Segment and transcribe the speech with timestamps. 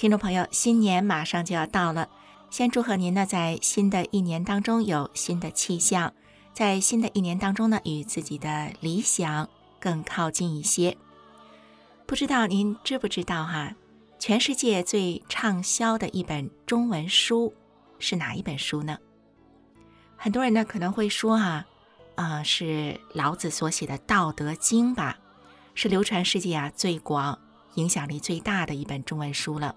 [0.00, 2.08] 听众朋友，新年马上就要到了，
[2.48, 6.14] 先祝贺您呢，在新的一年当中有新的气象，
[6.54, 9.46] 在新的一年当中呢，与自己的理想
[9.78, 10.96] 更靠近一些。
[12.06, 13.74] 不知道您知不知道哈，
[14.18, 17.52] 全世界最畅销的一本中文书
[17.98, 18.96] 是哪一本书呢？
[20.16, 21.66] 很多人呢可能会说哈，
[22.14, 25.18] 啊，是老子所写的《道德经》吧，
[25.74, 27.38] 是流传世界啊最广、
[27.74, 29.76] 影响力最大的一本中文书了。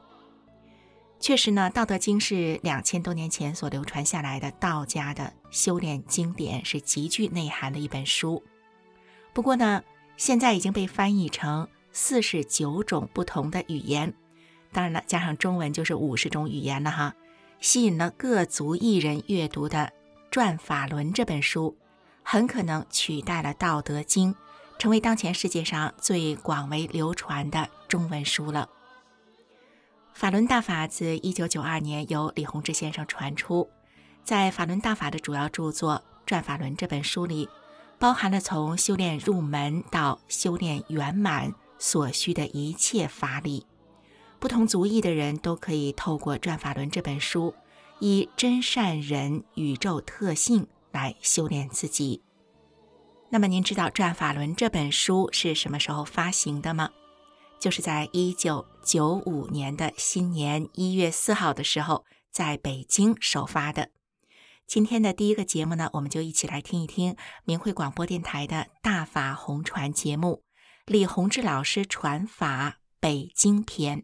[1.23, 8.43] 确实呢，《道德经》是两千多年前所流传下来的道家的修炼经典，是极具内涵的一本书。
[9.31, 9.81] 不过呢，
[10.17, 14.13] 现在已经被翻译成四十九种不同的语言，
[14.73, 17.15] 当然了，加上中文就是五十种语言了哈，
[17.61, 19.77] 吸引了各族艺人阅读的
[20.29, 21.77] 《转法轮》这本书，
[22.21, 24.33] 很可能取代了《道德经》，
[24.77, 28.67] 成为当前世界上最广为流传的中文书了。
[30.13, 33.67] 法轮大法自一九九二年由李洪志先生传出，
[34.23, 37.49] 在法轮大法的主要著作《转法轮》这本书里，
[37.97, 43.65] 包含了从修炼入门到修炼圆满所需的一切法理。
[44.39, 47.55] 不同族裔的人都可以透过《转法轮》这本书，
[47.99, 52.21] 以真善人宇宙特性来修炼自己。
[53.29, 56.91] 那么，您知道《转法轮》这本书是什么时候发行的吗？
[57.63, 63.89] 就是在一九九五年的新年一月四号的时候，在北京首发的。
[64.67, 67.15] 今天的第一个节目呢，我们就一起来听一听
[67.45, 70.43] 明慧广播电台的大法红传节目，
[70.85, 74.03] 李洪志老师传法北京篇。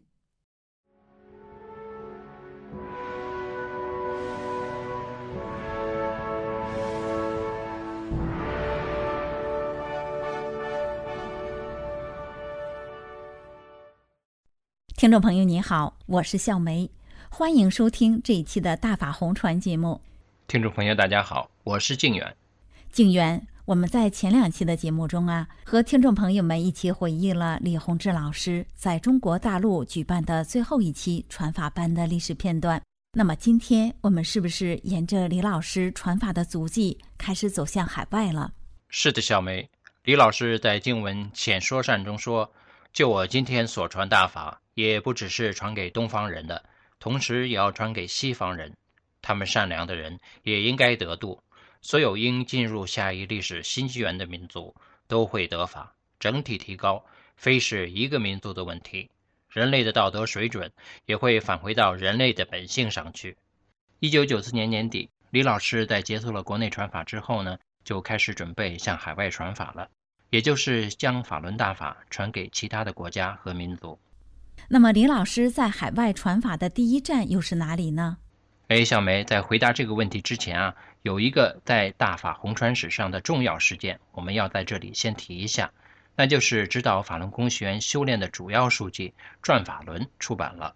[15.00, 16.90] 听众朋友，你好，我是笑梅，
[17.30, 19.98] 欢迎收听这一期的大法红传节目。
[20.46, 22.36] 听众朋友，大家好，我是静远。
[22.92, 32.78] 静远，我们在前两期的节目中啊，和听众朋友们一起回忆了李洪志老师在中国大陆举办的最后一期传法班的历史片段。
[33.14, 38.52] 那么今天我们是不是沿着李老师传法的足迹，开始走向海外了？
[38.90, 39.66] 是的，小梅。
[40.04, 42.52] 李老师在经文浅说善中说
[42.92, 46.64] ：“就我今天所传大法。”也不只是传给东方人的，
[46.98, 48.76] 同时也要传给西方人。
[49.22, 51.42] 他们善良的人也应该得度。
[51.82, 54.74] 所有应进入下一历史新纪元的民族
[55.06, 57.04] 都会得法，整体提高，
[57.36, 59.08] 非是一个民族的问题。
[59.48, 60.70] 人类的道德水准
[61.06, 63.36] 也会返回到人类的本性上去。
[63.98, 69.88] 一九九四年年底，李老师在结束了国内传法之后呢，就开始准备向海外传法了，
[70.28, 73.98] 也就是将法轮大法传给其他的国家和民族。
[74.72, 78.18] 那么，李老师在海外传法的第一站又是哪里呢？
[78.68, 80.72] 哎，小梅，在回答这个问题之前啊，
[81.02, 85.68] 有一个在大法红传史上的重要事件，我们要在这里先提一下，
[86.14, 89.08] 那就是指导法轮功学员修炼的主要书籍
[89.42, 90.72] 《转法轮》出版了。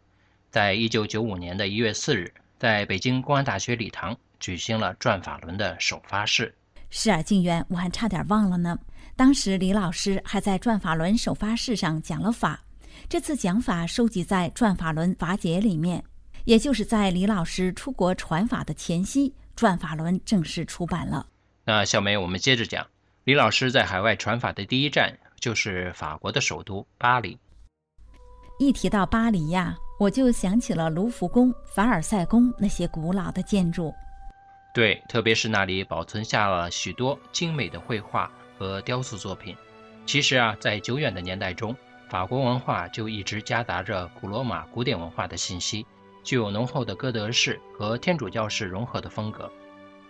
[0.50, 6.52] 在一九九五年的一月四日，在北京公安大学礼堂举行了《转法轮》的首发式。
[6.90, 8.76] 是啊，静渊，我还差点忘了呢。
[9.14, 12.63] 当时李老师还在《转法轮》首发式上讲了法。
[13.08, 16.02] 这次讲法收集在《转法轮法解》里面，
[16.44, 21.26] 也就是在李老师出国传法的前夕，《转法轮》正式出版了。
[21.64, 22.86] 那小梅，我们接着讲，
[23.24, 27.38] 李老师在海外传法的第一站就是法国的首都巴黎。
[28.58, 33.92] 一提到巴黎呀，我就想起了卢浮宫、凡尔赛宫那些古老的建筑。
[34.72, 39.54] 对，特别是那里保存下了许多精美的绘画和雕塑作品。
[40.06, 41.74] 其实啊，在久远的年代中，
[42.14, 45.84] 法国文化就一直夹杂着古罗马古典文化的信息，
[46.22, 49.50] 具有浓厚的哥德式和天主教式融合的风格。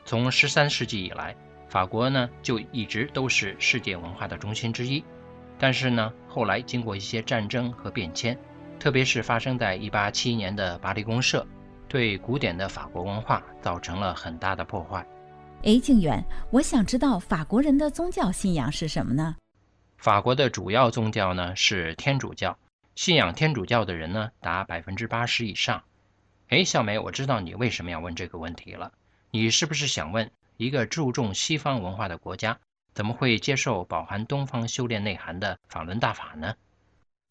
[0.05, 1.35] 从十三世纪以来，
[1.67, 5.03] 法国呢就一直都是世界文化的中心之一。
[5.59, 8.39] 但是呢，后来经过一些战争和变迁，
[8.79, 11.47] 特别是发生在1871年的巴黎公社，
[11.89, 15.06] 对古典的法国文化造成了很大的破坏。
[15.62, 19.37] 哎，静远，我想知道法国人的宗教信仰是什么呢？
[20.05, 22.59] 法国的主要宗教呢是天主教，
[22.95, 25.83] 信仰天主教的人呢达百分之八十以上。
[26.49, 28.93] 哎，小梅，我知道你为什么要问这个问题了。
[29.31, 32.55] 你是不是想问，一个注重西方文化的国家，
[32.93, 36.55] 怎么会接受饱含东方修炼内涵的法轮大法呢？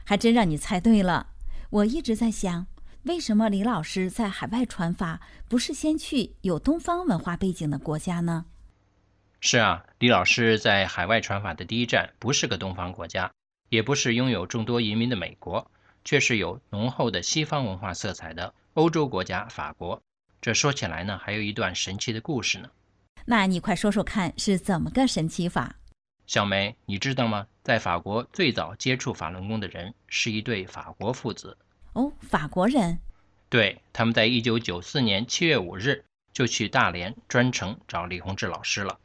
[0.04, 1.28] 还真让你猜对了。
[1.70, 2.66] 我一直在想，
[3.04, 8.46] 为什么李老师在海外传法，不是先去有东方文化背景的国家呢？
[9.46, 13.30] 是啊，李老师在海外传法的第一站，不是个东方国家，
[13.68, 15.70] 也不是拥有众多移民的美国，
[16.02, 20.00] 却是有浓厚的西方文化色彩的欧洲国家法国。
[20.40, 22.70] 这说起来呢，还有一段神奇的故事呢。
[23.26, 25.76] 那你快说说看，是怎么个神奇法？
[26.26, 27.46] 小梅，你知道吗？
[27.62, 31.58] 在法国最早接触法轮功的人是一对法国父子。
[31.92, 32.98] 哦，法国人。
[33.50, 36.02] 对，他们在一九九四年七月五日
[36.32, 38.98] 就去大连专程找李洪志老师了。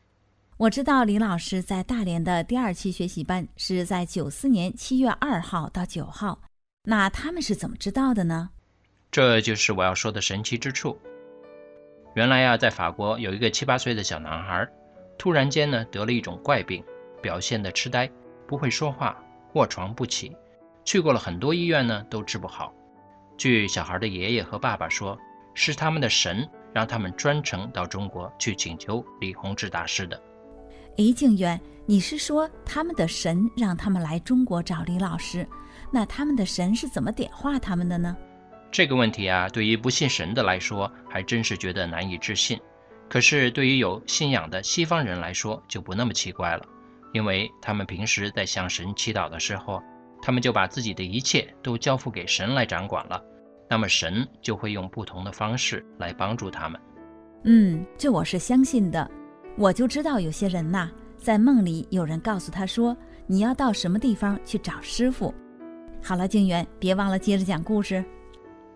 [0.59, 6.37] 我知道李老师在大连的第二期学习班是在九四年七月二号到九号。
[6.83, 8.49] 那他们是怎么知道的呢？
[9.09, 10.99] 这就是我要说的神奇之处。
[12.13, 14.67] 原来呀，在法国有一个七八岁的小男孩，
[15.17, 16.83] 突然间呢得了一种怪病，
[17.21, 18.11] 表现的痴呆，
[18.45, 19.17] 不会说话，
[19.53, 20.35] 卧床不起，
[20.83, 22.73] 去过了很多医院呢都治不好。
[23.37, 25.17] 据小孩的爷爷和爸爸说，
[25.53, 30.21] 是他们的神让他们专程到中国去请求李洪志大师的。
[30.99, 35.47] 哎，静远，你是说他们的神让他们来中国找李老师？
[35.89, 38.13] 那他们的神是怎么点化他们的呢？
[38.69, 42.59] 这个问题啊，对于不信神的来说，还真是觉得难以置信。
[43.07, 46.65] 可是对于有信仰的西方人来说，就不那么奇怪了，
[47.13, 49.81] 因为他们平时在向神祈祷的时候，
[50.21, 53.23] 他们就把自己的一切都交付给神来掌管了。
[53.69, 56.81] 那么神就会用不同的方式来帮助他们。
[57.45, 59.09] 嗯，这我是相信的。
[59.59, 62.95] 我就知道有些人呐，在梦里有人告诉他说
[63.27, 65.33] ：“你要到什么地方去找师傅。”
[66.01, 68.01] 好了，静远，别忘了接着讲故事。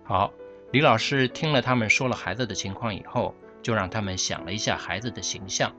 [0.04, 0.30] 好，
[0.74, 5.74] 李老师听了他们说了孩子的情况以后，就让他们想了一下孩子的形象。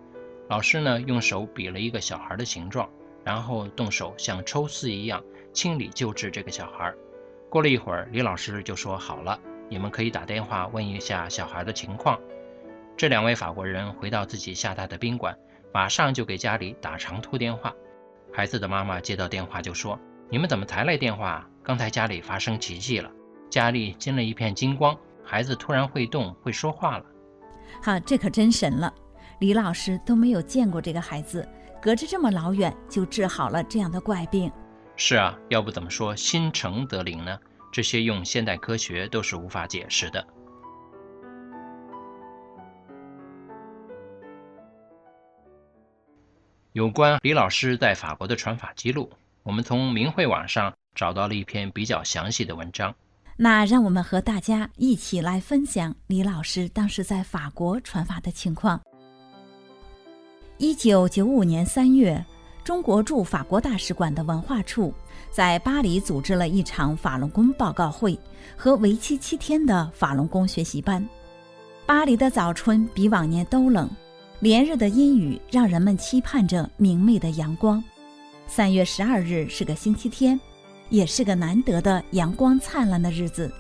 [0.49, 2.89] 老师呢，用手比了一个小孩的形状，
[3.23, 5.23] 然后动手像抽丝一样
[5.53, 6.91] 清理救治这个小孩。
[7.51, 12.19] 过了一会儿，李老师就说：“好了，你们可以打电话问一下小孩的情况。”
[12.97, 15.37] 这两位法国人回到自己下榻的宾馆，
[15.73, 17.75] 马上就给家里打长途电话。
[18.33, 19.99] 孩子的妈妈接到电话就说
[20.31, 21.49] ：“你们怎么才来电话？
[21.63, 23.11] 刚才家里发生奇迹了。”
[23.51, 27.05] 家里进了一片金光，孩子突然会动，会说话了。
[27.83, 28.93] 哈，这可真神了！
[29.41, 31.47] 李老师都没有见过这个孩子，
[31.81, 34.51] 隔着这么老远就治好了这样的怪病。
[34.97, 37.39] 是啊，要不怎么说心诚则灵呢？
[37.73, 40.25] 这些用现代科学都是无法解释的。
[46.75, 49.09] 有关李老师在法国的传法记录，
[49.45, 52.93] 我们从明慧网上找到了一篇比较详细的文章。
[53.37, 58.81] 那让我们和大家一起来分享李老师当时在法国传法的情况。
[60.59, 62.21] 一九九五年三月，
[62.65, 64.93] 中国驻法国大使馆的文化处
[65.31, 68.19] 在巴黎组织了一场法轮功报告会
[68.57, 71.09] 和为期七天的法轮功学习班。
[71.87, 73.89] 巴黎的早春比往年都冷，
[74.45, 77.83] 连日的阴雨让人们期盼着明媚的阳光。
[78.47, 80.39] 三月十二日是个星期天。
[80.91, 83.51] 也是个难得的阳光灿烂的日子。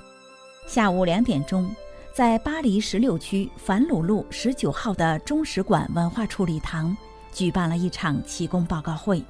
[0.68, 1.74] 下午两点钟，
[2.12, 6.94] 在巴黎十六区凡鲁路十九号的中使馆文化处礼堂，
[7.32, 9.24] 举办了一场启功报告会。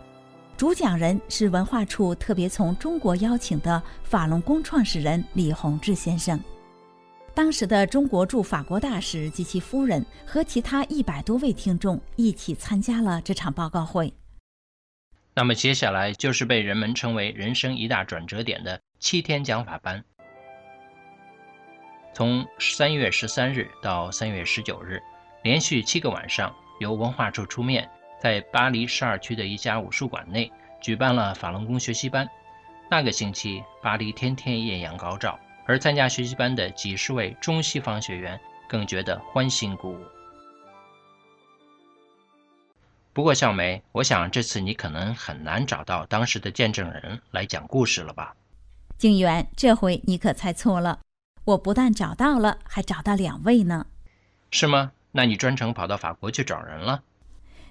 [0.56, 6.38] 主讲人是文化处特别从中国邀请的法轮功创始人李洪志先生。
[7.34, 14.12] 当时的中国驻法国大使及其夫人和其他一百多位听众一起参加了这场报告会。
[15.34, 20.04] 那么接下来就是被人们称为人生一大转折点的七天讲法班。
[22.14, 25.02] 从三月十三日到三月十九日，
[25.42, 32.28] 连续七个晚上，由文化处出面，在巴黎十二区的一家武术馆内举办了法轮功学习班。
[32.88, 40.00] 那个星期，巴黎天天艳阳高照，而参加学习班的几十位中西方学员更觉得欢欣鼓舞。
[43.12, 48.34] 不过，小梅，我想这次你可能很难找到当时的见证人来讲故事了吧？
[48.98, 51.00] 静远，这回你可猜错了，
[51.44, 53.86] 我不但找到了，还找到两位呢。
[54.50, 54.92] 是吗？
[55.12, 57.04] 那你专程跑到法国去找人了？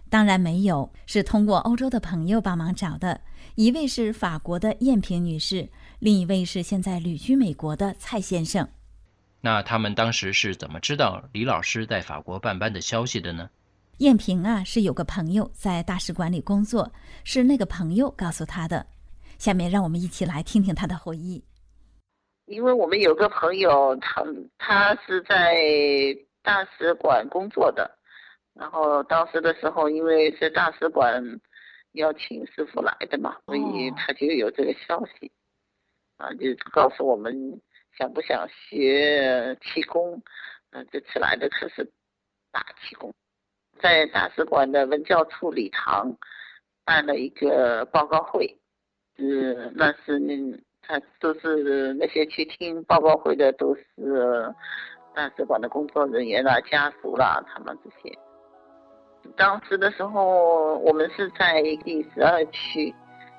[0.09, 3.19] 当然没有，是通过欧洲的朋友帮忙找的。
[3.55, 5.67] 一位是法国的燕萍女士，
[6.03, 8.67] 另一位是现在旅居美国的蔡先生。
[9.39, 13.49] 那他们当时是怎么知道李老师在法国办班的消息的呢？
[13.99, 16.91] 燕平啊，是有个朋友在大使馆里工作，
[17.23, 18.85] 是那个朋友告诉他的。
[19.37, 21.41] 下面让我们一起来听听他的回忆。
[22.47, 24.25] 因为我们有个朋友，他
[24.57, 25.55] 他是在
[26.41, 27.89] 大使馆工作的，
[28.53, 31.23] 然后当时的时候，因为是大使馆
[31.93, 35.31] 邀请师傅来的嘛，所以他就有这个消息，
[36.17, 37.61] 啊，就告诉我们
[37.97, 40.21] 想不想学气功，
[40.71, 41.83] 嗯，这次来的可是
[42.51, 43.13] 大气功，
[43.79, 46.15] 在大使馆的文教处礼堂
[46.85, 48.57] 办了一个报告会，
[49.17, 50.35] 是那是那。
[50.85, 54.53] 他都是那些去听报告会的，都是
[55.15, 58.13] 大使馆的工作人员啦、家属啦，他们这些。
[59.37, 62.93] 当时的时候，我们是在第十二区，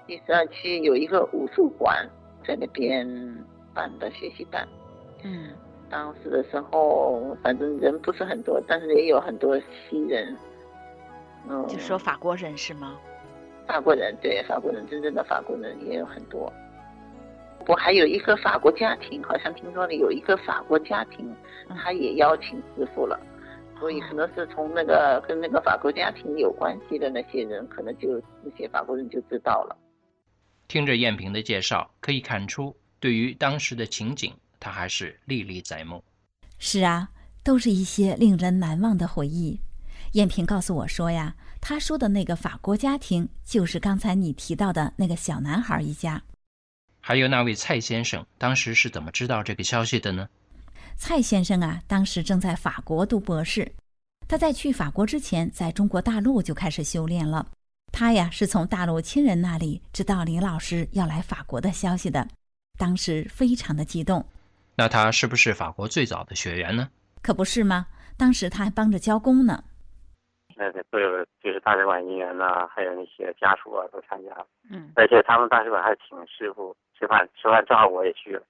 [0.07, 2.09] 第十二区有一个武术馆，
[2.47, 3.07] 在那边
[3.73, 4.67] 办的学习班。
[5.23, 5.49] 嗯。
[5.91, 10.37] 当时的时候，反正人不是很多，但是也有很多西人。
[11.49, 11.67] 嗯。
[11.67, 12.99] 就说法国人是吗？
[13.67, 16.53] 法国人，对，法国人，真正的法国人也有很多。
[17.67, 21.35] 我还有一个法国家庭，好像听说了有一个法国家庭，
[21.83, 23.19] 他也邀请师傅了，
[23.79, 29.75] 所以可能是从那个跟那个法国家庭有关系的那些人，可能就那些法国人就知道了。
[30.67, 36.03] 听着燕平的介绍，可以看出对于当时的情景，他还是历历在目。
[36.59, 37.09] 是啊，
[37.43, 39.61] 都是一些令人难忘的回忆。
[40.13, 46.23] 燕平告诉我说呀，他说的那个法国家庭，就是刚才你提到的那个小男孩一家。
[47.01, 50.29] 还有那位蔡先生，当时是怎么知道这个消息的呢？
[50.97, 53.71] 蔡先生啊，当时正在法国读博士。
[54.27, 57.47] 他在去法国之前，在中国大陆就开始修炼了。
[57.95, 62.27] 他呀，是从大陆亲人那里知道李老师要来法国的消息的，
[62.77, 64.27] 当时非常的激动。
[64.77, 66.91] 那他是不是法国最早的学员呢？
[67.23, 67.87] 可不是吗？
[68.19, 69.63] 当时他还帮着教工呢。
[70.57, 74.47] 那所有就是大使馆人员呐，还有那些家属啊，都参加了。
[74.69, 74.91] 嗯。
[74.97, 76.77] 而且他们大使馆还请师傅。
[76.97, 78.43] 吃饭吃饭正好我也去了，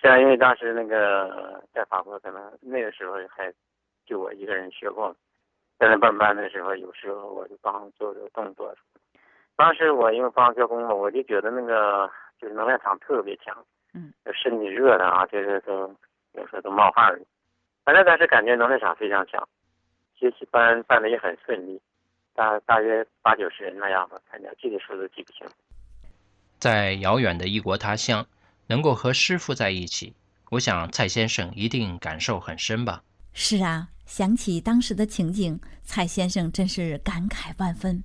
[0.00, 3.52] 虽然因为当时那个在法国可能那个时候还
[4.04, 5.16] 就我一个人学过，
[5.82, 8.72] 在那办班的时候有时候我就帮做做动作。
[9.56, 12.08] 当时我因为帮教工嘛，我就觉得那个
[12.40, 13.52] 就是能量场特别强，
[13.92, 15.92] 嗯，身体热的啊，就是都
[16.34, 17.18] 有时候都冒汗了。
[17.84, 19.48] 反正当时感觉能量场非常强，
[20.14, 21.80] 学习班办的也很顺利，
[22.32, 25.44] 大大约八九十人那样吧，参加具体数字记不清。
[26.60, 28.24] 在遥远的异国他乡，
[28.68, 30.14] 能够和师傅在一起，
[30.52, 33.02] 我想蔡先生一定感受很深吧。
[33.32, 38.04] 是啊，想起当时的情景，蔡先生真是感慨万分。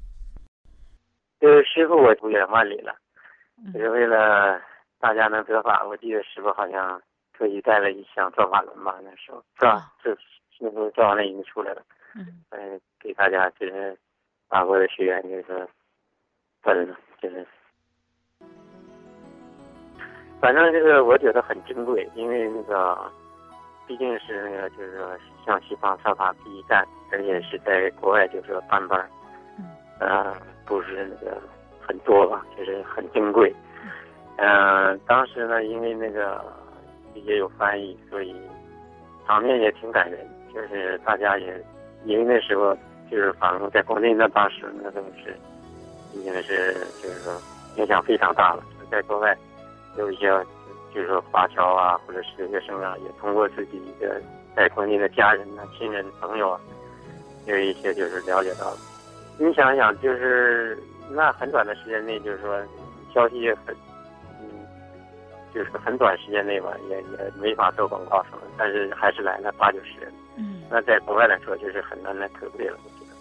[1.37, 2.95] 就是师傅，我不远万里了，
[3.73, 4.57] 就是为了
[5.01, 5.85] 大家能得法。
[5.85, 7.01] 我记得师傅好像
[7.33, 9.91] 特意带了一箱造法轮吧，那时候是吧？
[10.01, 10.15] 这
[10.57, 11.83] 师傅造完了已经出来了，
[12.15, 13.93] 嗯，嗯，给大家就是
[14.47, 15.67] 法国的学员就是
[16.61, 17.45] 分了，就是。
[20.39, 23.11] 反正这个我觉得很珍贵，因为那个
[23.87, 29.09] 毕竟是那个就是说向西方策法第一站，而且是在国外就是说班班，
[29.57, 29.65] 嗯，
[29.99, 31.37] 呃，不是那个
[31.81, 33.53] 很多吧，就是很珍贵。
[34.35, 36.43] 嗯，当时呢，因为那个
[37.15, 38.35] 也有翻译，所以
[39.25, 40.19] 场面也挺感人，
[40.53, 41.63] 就是大家也
[42.05, 42.77] 因为那时候
[43.09, 45.35] 就是反正在国内那当时那都是
[46.13, 47.33] 已经是就是说
[47.77, 49.35] 影响非常大了，在国外。
[49.97, 50.29] 有一些，
[50.93, 54.21] 就是说华侨啊，或者是留学生啊，也通过自己的
[54.55, 56.59] 在国内的家人啊、亲人、朋友啊，
[57.45, 58.77] 有一些就是了解到了。
[59.37, 60.77] 你想想，就是
[61.11, 62.59] 那很短的时间内，就是说
[63.13, 63.75] 消息也很，
[64.41, 64.47] 嗯，
[65.53, 70.11] 就是很短时间内吧，也也没法做广告什么，但是还是来了八九十人。
[70.37, 70.63] 嗯。
[70.69, 73.15] 那在国外来说，就是很难能可贵了，我觉得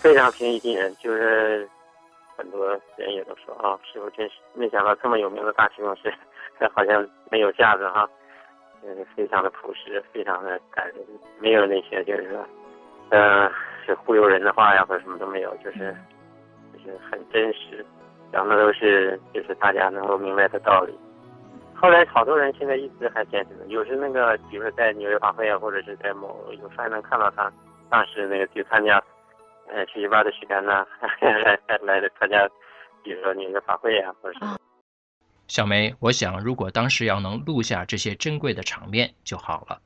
[0.00, 1.68] 非常平易近人，就是。
[2.34, 5.94] 很多人也都说啊，师傅真是没想到这么有名的大气功
[6.62, 8.08] 这，好像没有架子哈，
[8.84, 10.96] 嗯，非常的朴实，非常的感人，
[11.40, 12.46] 没有那些就是说，
[13.10, 13.50] 嗯，
[13.84, 15.94] 是忽悠人的话呀，或者什么都没有，就是
[16.72, 17.84] 就是很真实，
[18.32, 20.96] 讲的都是就是大家能够明白的道理。
[21.74, 27.50] 后来好多人现在一直还坚持，有时那个比如说在纽约法会啊，或者是在某有时还能看到他
[27.90, 29.02] 当时那个去参加。
[29.68, 30.84] 呃，学习班的学员呢，
[31.80, 32.46] 来来参加，
[33.02, 34.56] 比如说纽约法会啊，或者什么。
[35.52, 39.78] 小梅，我想如果当时要能录下这些珍贵的场面就好了。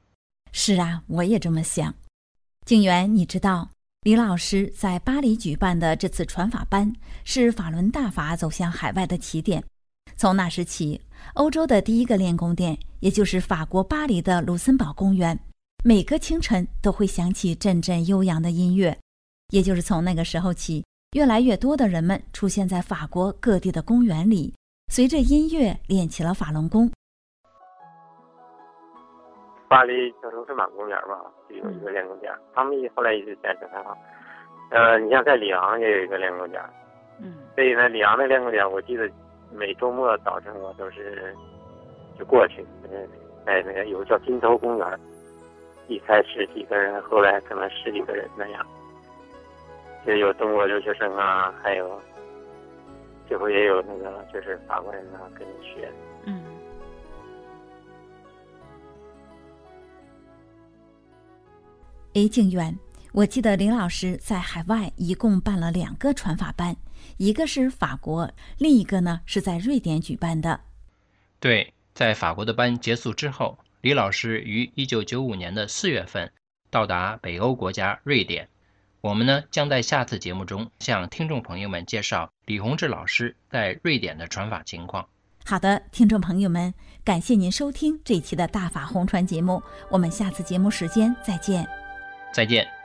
[0.52, 1.92] 是啊，我也这么想。
[2.64, 3.68] 静媛，你知道
[4.02, 6.92] 李老师在巴黎举办的这次传法班，
[7.24, 9.60] 是法轮大法走向海外的起点。
[10.16, 11.00] 从那时起，
[11.34, 15.36] 欧洲的第一个练功殿，也就是法国巴黎的卢森堡公园，
[15.82, 18.96] 每个清晨都会响起阵阵悠扬的音乐。
[19.48, 20.84] 也就是从那个时候起，
[21.16, 24.54] 越来越多的人们出现在法国各地的公园里，
[24.88, 26.88] 随着音乐练起了法轮功。
[29.68, 33.96] 巴黎叫什么圣马公园吧，就有一个练功点，他们后来一直坚持开放。
[34.70, 36.62] 呃，你像在里昂也有一个练功点，
[37.20, 39.10] 嗯所以呢，里昂的练功点，我记得
[39.52, 41.34] 每周末早晨我都是
[42.16, 43.08] 就过去，嗯，
[43.44, 45.00] 在那个有个叫金头公园，
[45.88, 48.64] 一开始几个人，后来可能十几个人那样，
[50.06, 52.00] 就有中国留学生啊，还有
[53.28, 55.92] 最后也有那个就是法国人呢跟你学。
[56.24, 56.42] 嗯。
[62.14, 62.78] 哎，静远，
[63.12, 66.74] 我记得林老师在海外一共办了两个传法班，
[67.18, 70.60] 一个是法国，另一个呢是在瑞典举办的。
[71.38, 76.32] 对，在法国的班结束之后，李老师于一九九五年的四月份
[76.70, 78.48] 到达北欧国家瑞典。
[79.02, 85.06] 我们呢将在下次节目中向听众朋友们介绍李洪志老师在瑞典的传法情况。
[85.44, 86.72] 好的，听众朋友们，
[87.04, 91.66] 感谢您收听这一期的大法红传节目，我们下次节目时间再见。
[92.32, 92.75] 再见。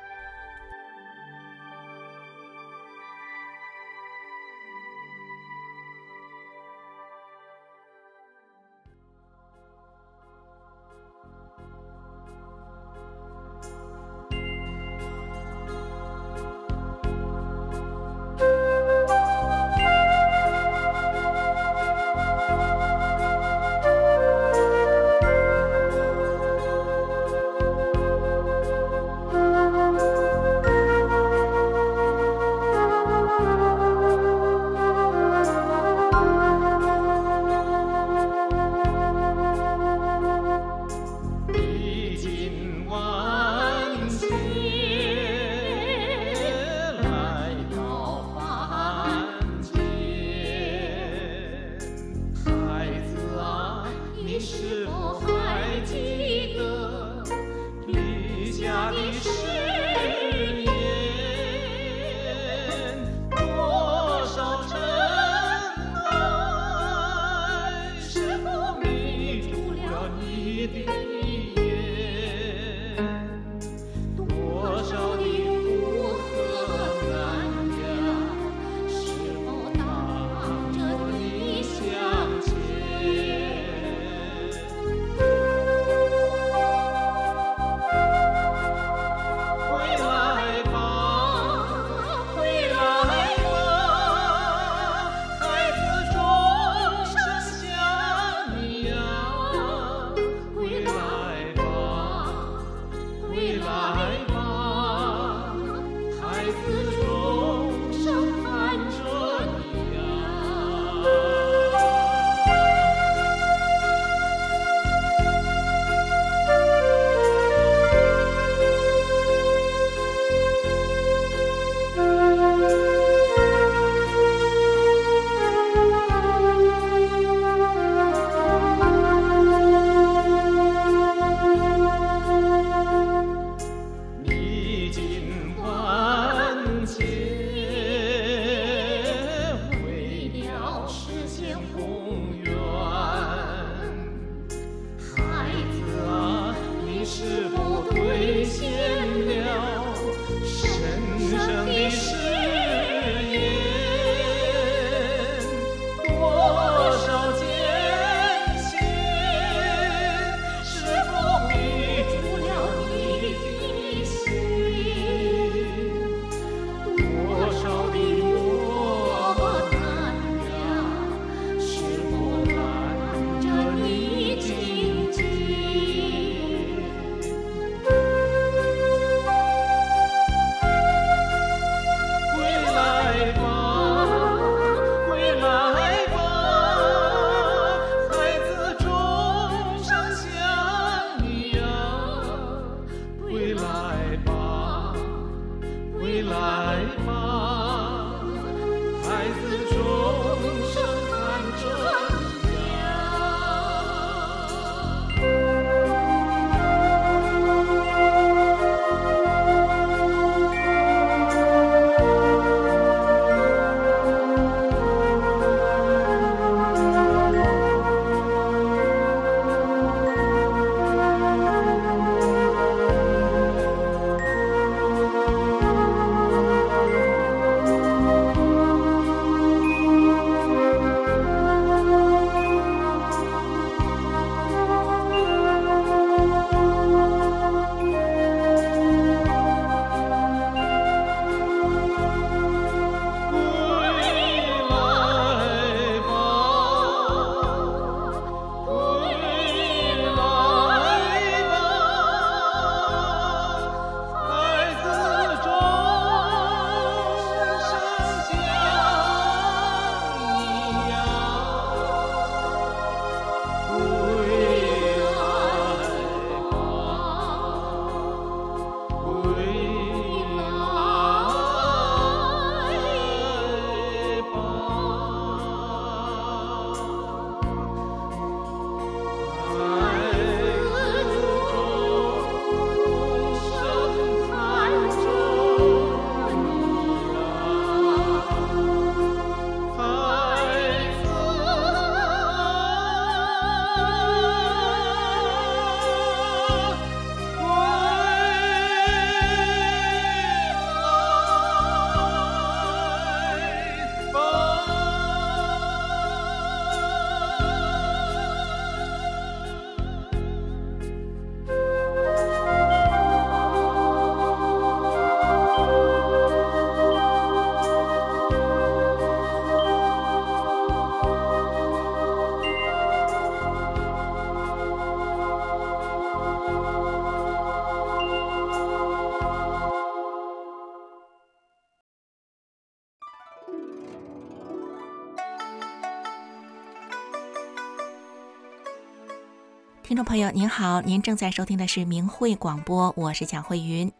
[340.03, 343.91] 朋友您好，您正在收听的是明慧广播，我是蒋慧云。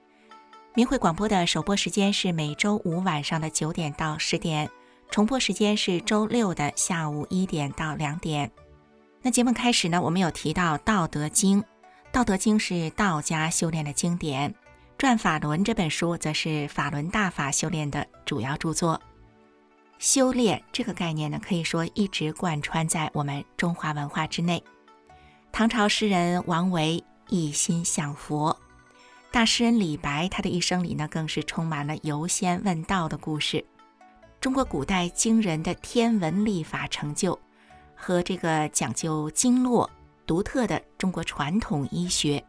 [0.74, 4.70] 明慧广播的首播时间是每周五晚上的九点到十点，
[5.10, 8.50] 重播时间是周六的下午一点到两点。
[9.22, 11.62] 那节目开始呢，我们有提到《道德经》，
[12.12, 14.50] 《道德经》是道家修炼的经典，
[14.98, 19.00] 《转法轮》这本书则是法轮大法修炼的主要著作。
[20.00, 24.64] 修炼这个概念呢，可以说一直贯穿在我们中华文化之内。
[25.52, 28.58] 唐朝诗人王维一心向佛，
[29.32, 33.64] 大诗人李白，他的一生里呢，更是充满了游仙问道的故事。
[34.40, 37.38] 中国古代惊人的天文历法成就，
[37.96, 39.88] 和这个讲究经络、
[40.26, 42.44] 独特的中国传统医学，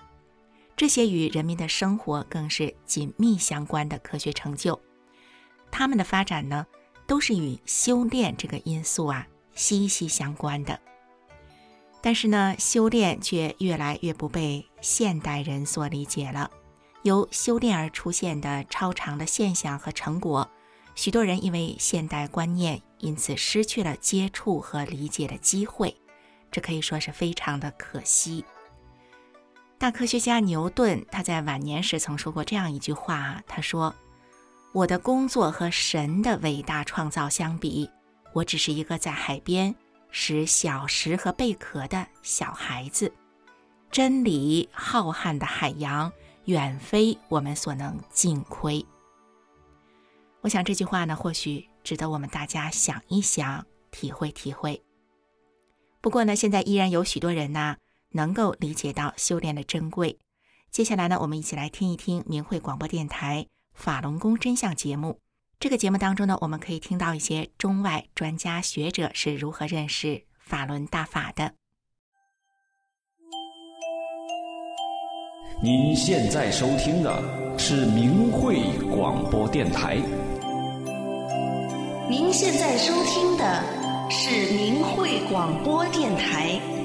[0.76, 4.80] 这些与人民的生活更是紧密相关的科学成就，
[5.72, 6.64] 他们的发展呢，
[7.06, 10.80] 都是与修炼这个因素啊息息相关的。
[12.02, 16.50] 但是呢，修炼却越来越不被现代人所理解了。
[17.04, 20.50] 由修炼而出现的超常的现象和成果，
[20.94, 25.96] 许多人因为现代观念，因此失去了接触和理解的机会，
[26.50, 28.44] 这可以说是非常的可惜。
[29.78, 33.92] 大科学家牛顿他在晚年时曾说过这样一句话：“他说，
[34.72, 37.90] 我的工作和神的伟大创造相比，
[38.32, 39.74] 我只是一个在海边。”
[40.12, 43.12] 使小石和贝壳的小孩子，
[43.90, 46.12] 真理浩瀚的海洋
[46.44, 48.85] 远非我们所能尽窥。
[50.42, 54.83] 我想这句话呢，或许值得我们大家想一想，体会体会。
[56.03, 57.77] 不过呢，现在依然有许多人呢，
[58.11, 60.18] 能够理解到修炼的珍贵。
[60.70, 65.21] 接下来呢，我们一起来听一听明慧广播电台法轮功真相节目。
[65.62, 71.53] 这个节目当中呢，我们可以听到一些中外专家学者是如何认识法轮大法的。
[75.62, 78.61] 您现在收听的是明慧
[78.92, 79.98] 广播电台。
[82.11, 83.62] 您现在收听的
[84.11, 86.82] 是明慧广播电台。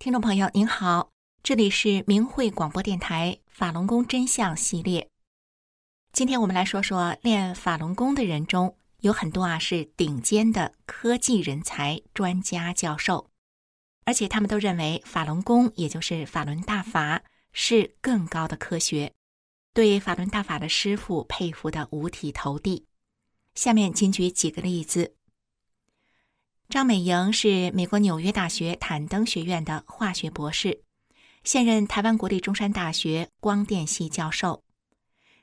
[0.00, 1.10] 听众朋友您好，
[1.42, 5.10] 这里是明慧广播电台法轮功真相系列。
[6.12, 13.28] 今天我们来说说练法轮功的人中有很多啊是顶尖的科技人才、专家、教授，
[14.04, 19.12] 而且他们都认为法轮功也就是法轮大法是更高的科学，
[19.74, 22.86] 对法轮大法的师傅佩服的五体投地。
[23.56, 25.16] 下面仅举几个例子。
[26.68, 30.82] 张美莹是美国纽约大学坦登学院的化学博士，
[31.42, 34.62] 现任台湾国立中山大学光电系教授。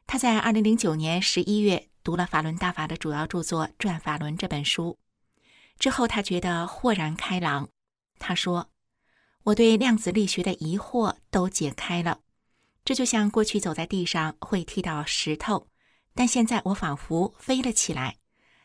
[0.06, 5.00] 他在二零零九年十一月读了法轮大法的主要著作《转法轮》这本书，
[5.80, 7.70] 之后他觉得豁然开朗。
[8.20, 8.70] 他说
[9.46, 12.20] ：“我对量子力学的疑惑都解开了，
[12.84, 15.68] 这就像过去走在地上会踢到石头，
[16.14, 18.18] 但现在我仿佛飞了起来，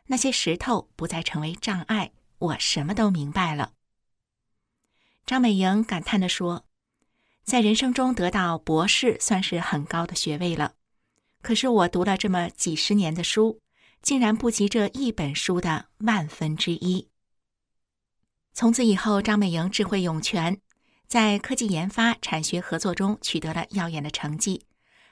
[0.09, 3.75] 那些石头不再成为障碍。”我什么都明白了。
[5.25, 6.65] 张美莹感叹地说
[7.45, 10.75] ：“在人生中得到博士算是很高的学位了，
[11.43, 13.61] 可是我读了这么几十年的书，
[14.03, 17.09] 竟然不及这一本书的万分之一。”
[18.53, 20.61] 从此以后，张美莹智慧涌泉，
[21.07, 24.67] 在科技研发、产学合作中取得了耀眼的成绩，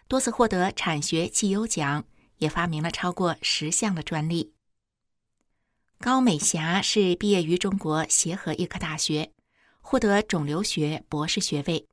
[0.08, 2.04] 多次获得产学绩优奖，
[2.38, 4.54] 也发明了超过十项的专利。
[6.00, 9.32] 高美霞是毕业于中国协和医科大学，
[9.80, 11.88] 获得肿瘤学博士学位。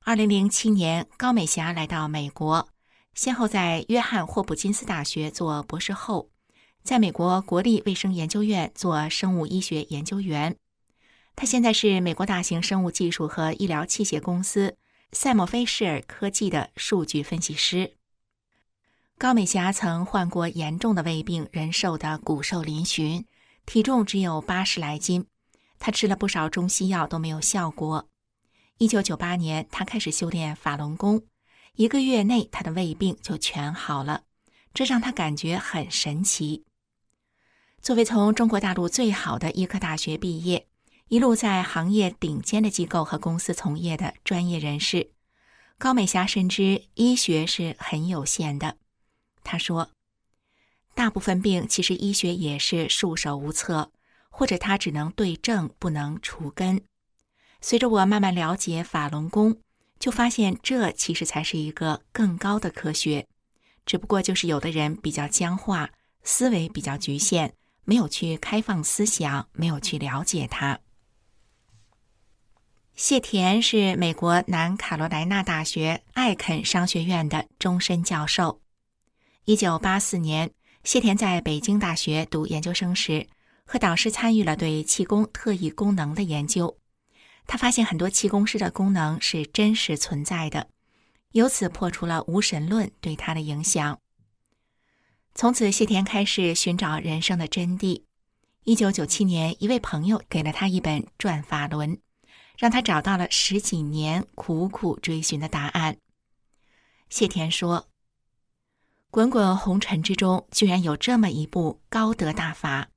[0.00, 2.68] 二零零七年，高美霞来到美国，
[3.14, 6.30] 先后在约翰霍普金斯大学做博士后，
[6.82, 10.56] 在美国国立卫生研究院做生物医学研究员。
[11.36, 14.76] 他现在是美国大型生物技术和医疗器械公司
[15.12, 17.94] 赛默菲士尔科技的数据分析师。
[19.22, 23.24] 高美霞曾患过严重的胃病，人瘦得骨瘦嶙峋，
[23.64, 25.26] 体重只有八十来斤。
[25.78, 28.08] 她吃了不少中西药都没有效果。
[28.78, 31.22] 一九九八年，她开始修炼法轮功，
[31.76, 34.22] 一个月内她的胃病就全好了，
[34.74, 36.64] 这让她感觉很神奇。
[37.80, 40.66] 作为从中国大陆最好的医科大学毕业，
[41.06, 45.12] 一路在行业顶尖的机构和公司从业的专业人士，
[45.78, 48.78] 高美霞深知医学是很有限的。
[49.44, 49.90] 他说
[50.94, 53.90] ：“大部分病其实医学也是束手无策，
[54.30, 56.82] 或者他只能对症不能除根。
[57.60, 59.60] 随着我慢慢了解法轮功，
[59.98, 63.28] 就发现这其实才是一个更高的科学，
[63.84, 65.90] 只不过就是有的人比较僵化，
[66.22, 67.52] 思维比较局限，
[67.84, 70.80] 没有去开放思想，没有去了解它。
[72.94, 78.61] 谢田是美国南卡罗来纳大学艾肯商学院的终身教授。
[79.44, 80.52] 一九八四年，
[80.84, 83.26] 谢田在北京大学读研究生时，
[83.64, 86.78] 和导师参与了对气功特异功能的研究。
[87.48, 90.68] 他发现很多气功师的功能是真实存在的，
[91.32, 93.98] 由此破除了无神论对他的影响。
[95.34, 98.04] 从此，谢田开始寻找人生的真谛。
[98.62, 101.96] 一九九七年，一位朋友给了他一本《转法轮》，
[102.56, 105.96] 让他找到了十几年苦苦追寻的答案。
[107.10, 107.88] 谢田说
[109.12, 112.88] ：“滚滚红尘之中，居然有这么一部高德大法，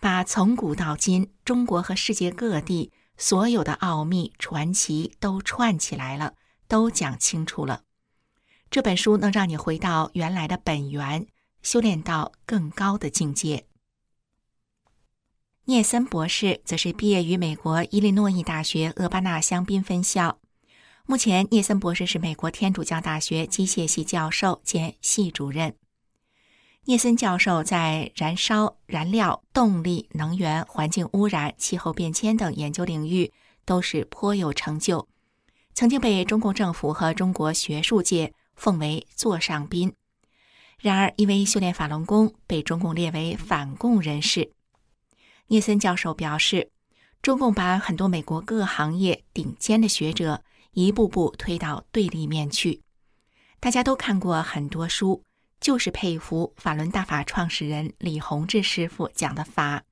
[0.00, 6.34] 把从古到今中国和世界各地。”所有的奥秘传奇都串起来了，
[6.66, 7.82] 都讲清楚了。
[8.70, 11.28] 这本书能让你回到原来的本源，
[11.62, 13.66] 修炼到更高的境界。
[15.66, 20.40] 聂森博士则是毕业于美国伊利诺伊大学厄巴纳香槟分校，
[21.04, 25.74] 目前聂森博士是美国天主教大学机械系教授兼系主任。
[26.84, 33.32] 聂森教授在燃烧、燃料、动力、能源、环境污染、气候变迁等研究领域
[33.64, 35.08] 都是颇有成就，
[35.74, 39.92] 曾经被中共政府和中国学术界奉为座上宾。
[40.78, 44.52] 然而，因为修炼法轮功，被中共列为反共人士。
[45.48, 46.70] 聂森教授表示，
[47.20, 52.82] 中共把很多美国各行业顶尖的学者一步步推到对立面去。
[53.60, 55.22] 大家都看过很多书。
[55.60, 59.84] 就是佩服法轮大法创始人李洪志师傅讲的法，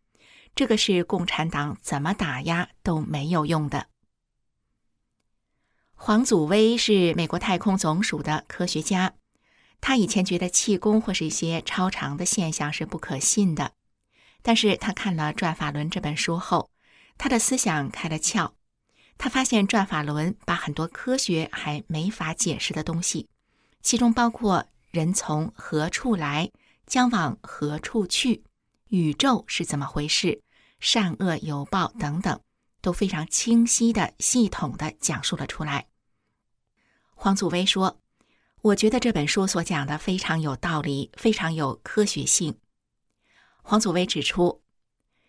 [0.52, 3.86] 这个是共产党怎么打压都没有用的。
[5.94, 9.12] 黄祖威是美国太空总署的科学家，
[9.80, 13.74] 他以前觉得气功或是一些超常的现象是不可信的，
[14.42, 16.68] 但是他看了《转法轮》这本书后，
[17.16, 18.54] 他的思想开了窍，
[19.22, 23.28] 他发现《转法轮》把很多科学还没法解释的东西，
[23.82, 24.66] 其中包括。
[24.90, 26.50] 人从何处来，
[26.84, 28.42] 将往何处去？
[28.88, 30.42] 宇宙是怎么回事？
[30.80, 32.40] 善恶有报等等，
[32.80, 35.86] 都非常清晰的、系统的讲述了出来。
[37.14, 38.00] 黄祖威说
[38.62, 42.58] ：“我觉得这本书所讲的非常有道理，非常有科学性。”
[43.62, 44.60] 黄祖威指出，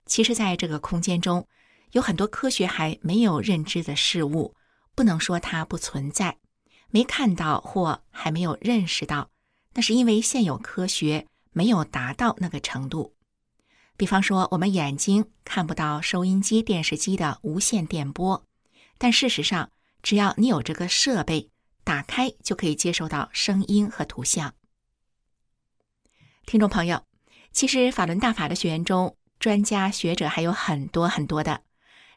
[0.07, 1.47] 其实在这个空间中，
[1.91, 4.55] 有很多科学还没有认知的事物，
[4.95, 6.37] 不能说它不存在，
[6.89, 9.29] 没看到或还没有认识到。
[9.73, 13.15] 那是因为现有科学没有达到那个程度。
[13.97, 18.45] 比方说，我们眼睛看不到收音机、电视机的无线电波，
[18.97, 19.69] 但事实上，
[20.01, 21.49] 只要你有这个设备，
[21.83, 24.53] 打开就可以接收到声音和图像。
[26.45, 27.05] 听众朋友，
[27.51, 31.61] 其实法轮大法的学员中，专家学者还有很多很多的。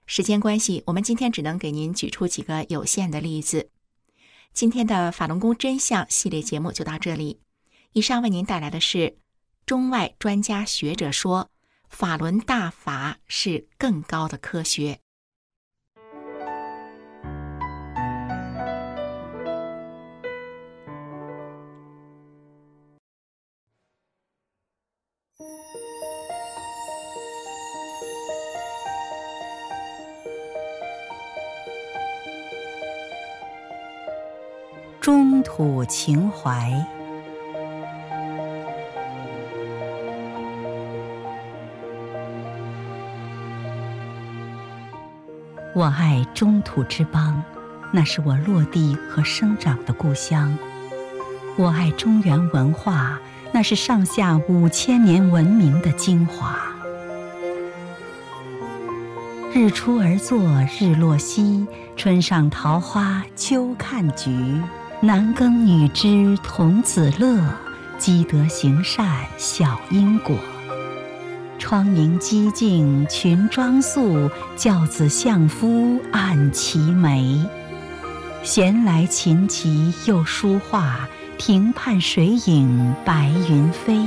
[0.06, 3.70] 时间关系，我们今天只能给您举出几个有限的例子。
[4.52, 7.40] 今天的法轮功真相系列节目就到这里。
[7.92, 9.16] 以上为您带来的是
[9.66, 11.48] 中外专家学者说
[11.88, 15.00] 法轮大法是更高的科学。
[35.04, 36.72] 中土情怀。
[45.74, 47.42] 我爱中土之邦，
[47.92, 50.56] 那是我落地和生长的故乡。
[51.58, 53.20] 我爱中原文化，
[53.52, 56.56] 那是上下五千年文明的精华。
[59.52, 60.40] 日出而作，
[60.80, 64.62] 日落西，春上桃花，秋看菊。
[65.04, 67.38] 男耕女织童子乐，
[67.98, 70.34] 积德行善小因果。
[71.58, 77.38] 窗明几净群装素，教子相夫按其眉。
[78.42, 84.00] 闲来琴棋又书画，亭畔水影白云飞。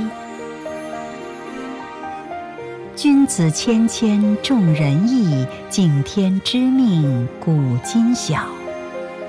[2.96, 8.57] 君子谦谦重仁义，敬天知命古今晓。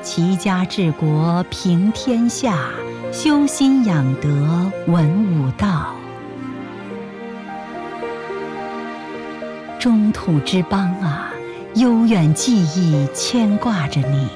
[0.02, 2.58] 齐家治国平天下，
[3.12, 5.94] 修心养德文武道。
[9.78, 11.32] 中土之邦啊，
[11.76, 14.30] 悠远记忆牵挂着你。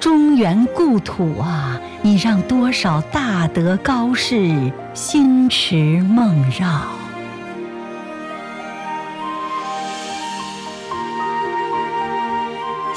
[0.00, 6.99] 中原故土啊，你让多少大德高士心驰梦绕。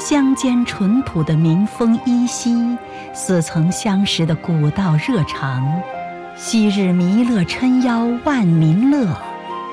[0.06, 2.76] 乡间淳朴的民风依稀，
[3.14, 5.66] 似曾相识的古道热肠。
[6.36, 9.16] 昔日弥勒撑腰万民乐，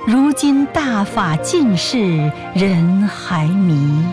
[0.07, 4.05] 如今大法尽释人还迷。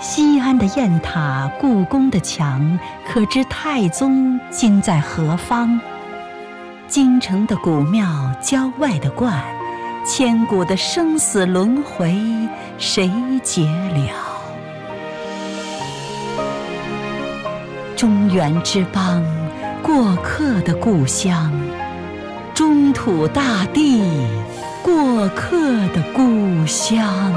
[0.00, 2.78] 西安的雁塔，故宫的墙，
[3.08, 5.80] 可知太宗今在何方？
[6.86, 8.06] 京城的古庙，
[8.42, 9.42] 郊外的观，
[10.04, 12.14] 千古的生死轮回，
[12.78, 13.10] 谁
[13.42, 14.10] 解了？
[17.96, 19.22] 中原之邦，
[19.82, 21.52] 过客的故乡，
[22.54, 24.02] 中土大地，
[24.82, 25.56] 过客
[25.94, 27.32] 的故乡。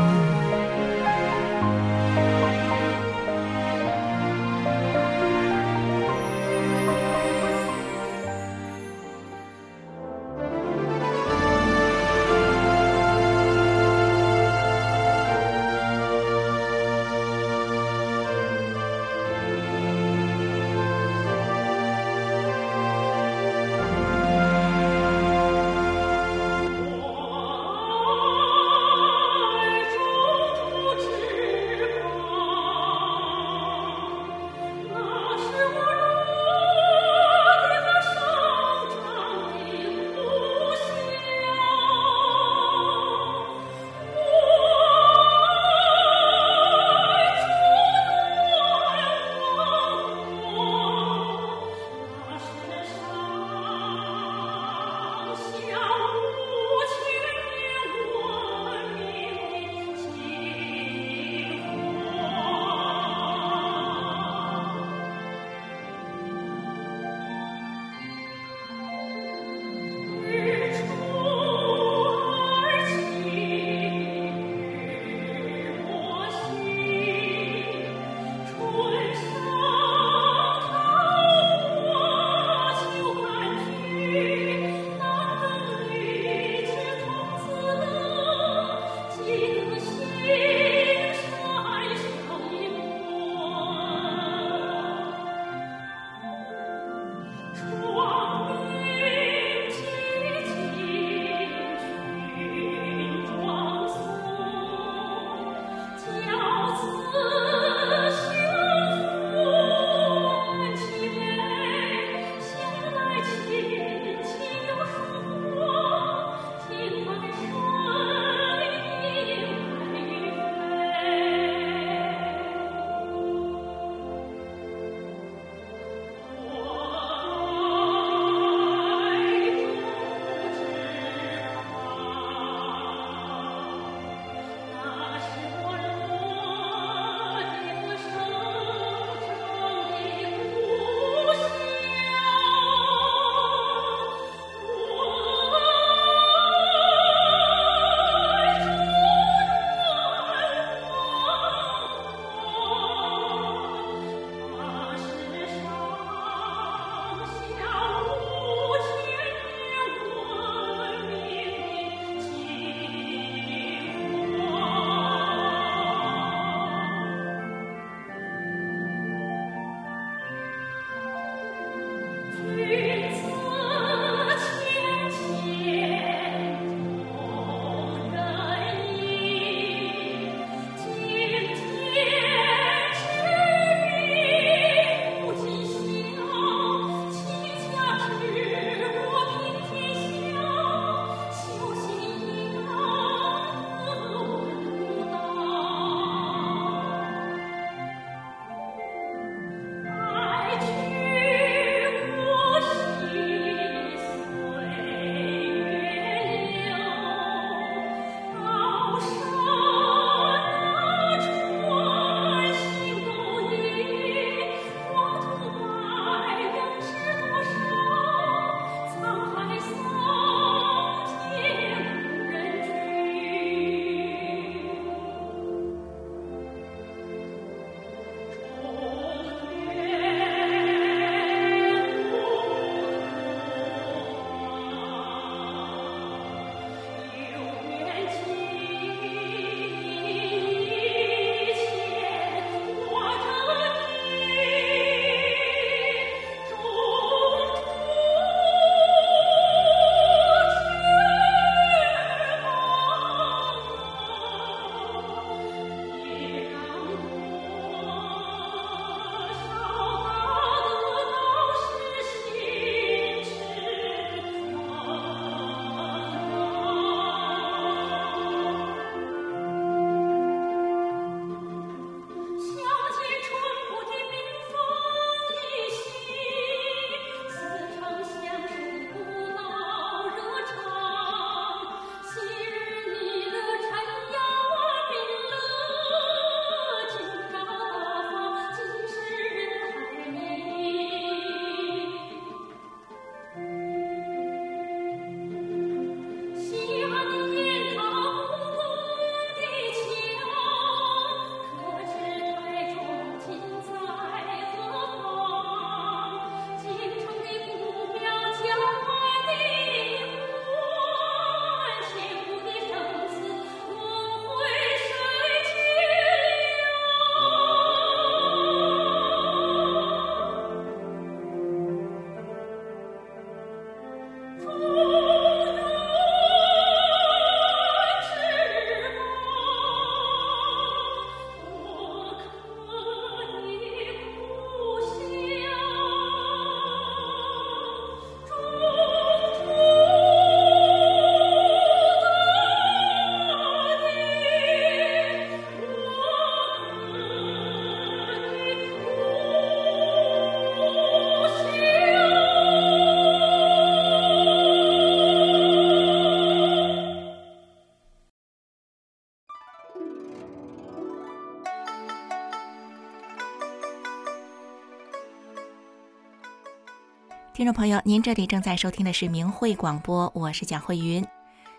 [367.43, 371.05] 听众朋友，您这里正在收听的是明慧广播，我是蒋慧云。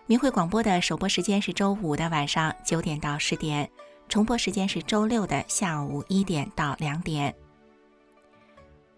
[0.07, 3.69] 明慧广播的首播时间是周五的晚上九点到十点，
[4.09, 7.31] 重播时间是周六的下午一点到两点。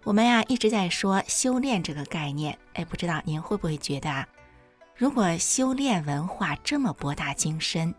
[0.06, 4.26] 我们呀一直在说修炼这个概念，哎，不知道您会不会觉得啊，
[4.96, 7.94] 如果修炼文化这么博大精深，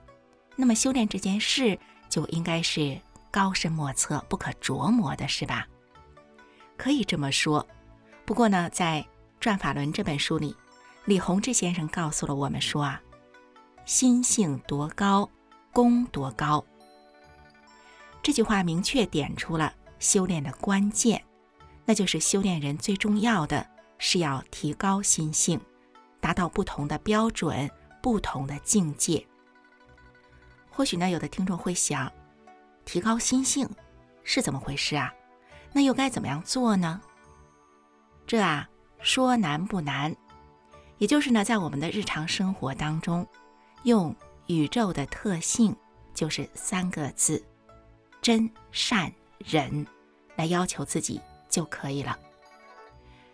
[0.56, 1.78] 那么修炼这件事
[2.08, 2.98] 就应该是
[3.30, 5.66] 高深莫测、不可琢磨的，是吧？
[6.78, 7.66] 可以这么说。
[8.28, 9.02] 不过呢，在
[9.40, 10.54] 《转法轮》这本书里，
[11.06, 13.00] 李洪志先生告诉了我们说啊，
[13.86, 15.26] 心性多高，
[15.72, 16.62] 功多高。
[18.22, 21.24] 这句话明确点出了修炼的关键，
[21.86, 23.66] 那就是修炼人最重要的
[23.96, 25.58] 是要提高心性，
[26.20, 27.70] 达到不同的标准、
[28.02, 29.26] 不同的境界。
[30.68, 32.12] 或许呢，有的听众会想，
[32.84, 33.66] 提高心性
[34.22, 35.14] 是怎么回事啊？
[35.72, 37.00] 那又该怎么样做呢？
[38.28, 38.68] 这啊，
[39.00, 40.14] 说难不难，
[40.98, 43.26] 也就是呢，在我们的日常生活当中，
[43.84, 44.14] 用
[44.48, 45.74] 宇宙的特性，
[46.12, 47.42] 就是三个字：
[48.20, 49.86] 真善忍，
[50.36, 51.18] 来要求自己
[51.48, 52.18] 就可以了。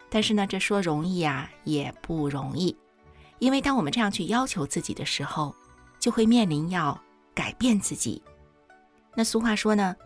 [0.09, 2.77] 但是呢，这说容易啊，也不容易，
[3.41, 5.53] 因为当我们这样去要求自己的时候，
[5.99, 6.97] 就会面临要
[7.35, 8.23] 改变自己。
[9.17, 9.97] 那俗话说呢，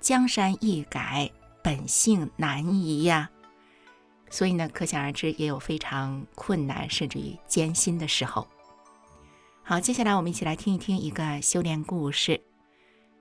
[0.00, 1.28] 江山易改，
[1.64, 3.28] 本性难移呀。
[4.28, 8.46] 所以呢，可想而知，也有非常困难甚至于艰辛的时候。
[9.62, 12.40] 好，接下来我们一起来听一听一个修炼故事。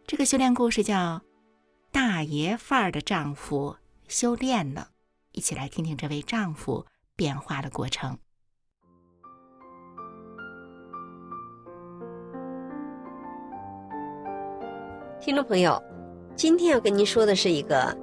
[0.06, 1.22] 这个修炼故事叫
[1.92, 3.76] “大爷范儿的丈夫
[4.08, 4.90] 修炼了”，
[5.34, 6.86] 一起来听听这位丈夫
[7.16, 8.18] 变化的过程。
[15.20, 15.82] 听众朋友，
[16.36, 17.98] 今天要跟您说的是一个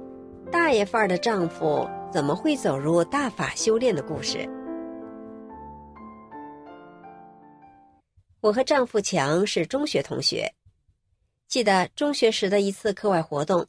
[0.51, 1.89] 大爷范儿的丈夫。
[2.13, 4.47] 怎么会走入大法修炼的故事？
[8.39, 10.53] 我和丈夫强是中学同学，
[11.47, 13.65] 记得中学时的一次课外活动，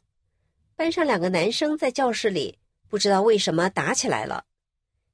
[0.75, 4.45] 班上两个男生在教室里不知道为什么打起来了，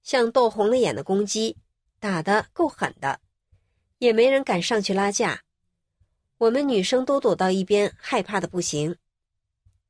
[0.04, 1.56] 像斗红了眼的公鸡，
[2.02, 3.22] 打得够狠的，
[4.00, 5.44] 也没人敢上去拉架，
[6.38, 8.98] 我们女生都躲到一边，害怕的不行。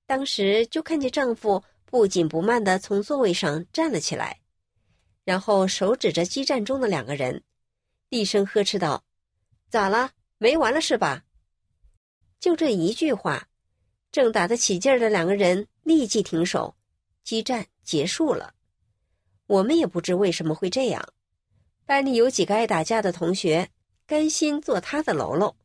[0.05, 1.63] 当时就看见丈夫。
[1.91, 4.39] 不紧不慢地从座位上站了起来，
[5.25, 7.43] 然后手指着激战中的两个人，
[8.07, 9.03] 厉声呵斥道
[9.69, 10.11] ：“咋了？
[10.37, 11.25] 没完了是吧？”
[12.39, 13.49] 就这一句话，
[14.09, 16.73] 正打得起劲儿的两个人立即停手，
[17.25, 18.55] 激战结束了。
[19.47, 21.05] 我们也不知为什么会这样，
[21.85, 23.69] 班里有几个爱打架的同学，
[24.07, 25.57] 甘心做他的喽喽，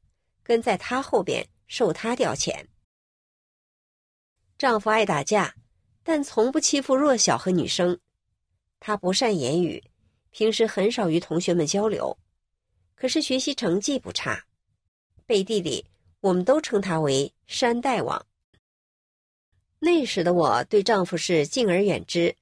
[0.43, 2.67] 跟在他后边受他调遣。
[4.59, 5.55] 丈夫爱打架。
[6.09, 7.99] 但从不欺负弱小和女生，
[8.79, 9.83] 他不善言语，
[10.31, 12.17] 平时很少与同学们交流，
[12.95, 14.47] 可是学习成绩不差。
[15.27, 15.85] 背地里，
[16.21, 18.25] 我们都称他为“山大王”。
[19.81, 22.37] 那时的我对丈夫是敬而远之，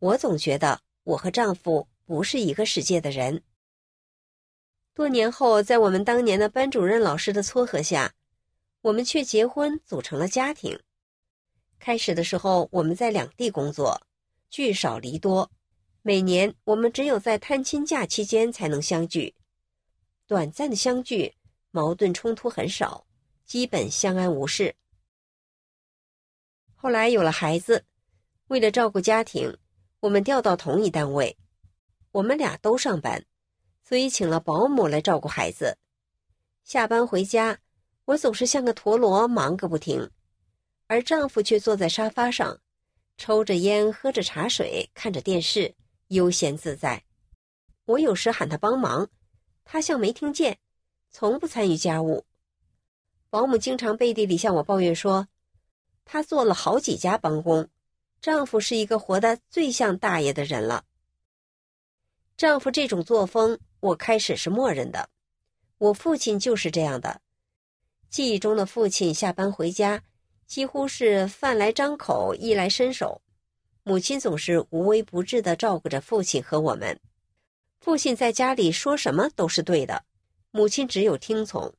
[0.00, 3.44] 我总觉得我和丈夫不是一个世界的人。
[4.94, 8.12] 多年后，在我们当年的班主任老师的撮合下，
[8.80, 10.76] 我们却结婚，组成了家庭。
[11.80, 13.98] 开始的时候，我们在两地工作，
[14.50, 15.50] 聚少离多。
[16.02, 19.34] 每年我们只有在探亲假期间才能相聚，
[20.26, 21.34] 短暂的相聚，
[21.70, 23.06] 矛盾冲突很少，
[23.46, 24.76] 基本相安无事。
[26.74, 27.82] 后来有了孩子，
[28.48, 29.56] 为了照顾家庭，
[30.00, 31.34] 我们调到同一单位，
[32.12, 33.24] 我们俩都上班，
[33.82, 35.78] 所以请了保姆来照顾孩子。
[36.62, 37.58] 下班回家，
[38.04, 40.10] 我总是像个陀螺，忙个不停。
[40.90, 42.58] 而丈夫却坐在沙发上，
[43.16, 45.72] 抽着烟，喝着茶水，看着电视，
[46.08, 47.04] 悠闲自在。
[47.84, 49.08] 我有时喊他帮忙，
[49.64, 50.58] 他像没听见，
[51.08, 52.26] 从不参与家务。
[53.28, 55.28] 保姆经常背地里向我抱怨说，
[56.04, 57.68] 她做了好几家帮工，
[58.20, 60.84] 丈夫是一个活得最像大爷的人了。
[62.36, 65.08] 丈夫这种作风，我开始是默认的。
[65.78, 67.20] 我父亲就是这样的，
[68.08, 70.02] 记忆中的父亲下班回家。
[70.50, 73.22] 几乎是饭来张口，衣来伸手，
[73.84, 76.98] 母亲总是无微不至的照顾着父亲和我们。
[77.78, 80.02] 父亲在家里说什么都是对的，
[80.50, 81.72] 母亲只有听从，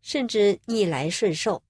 [0.00, 1.62] 甚至逆来顺受。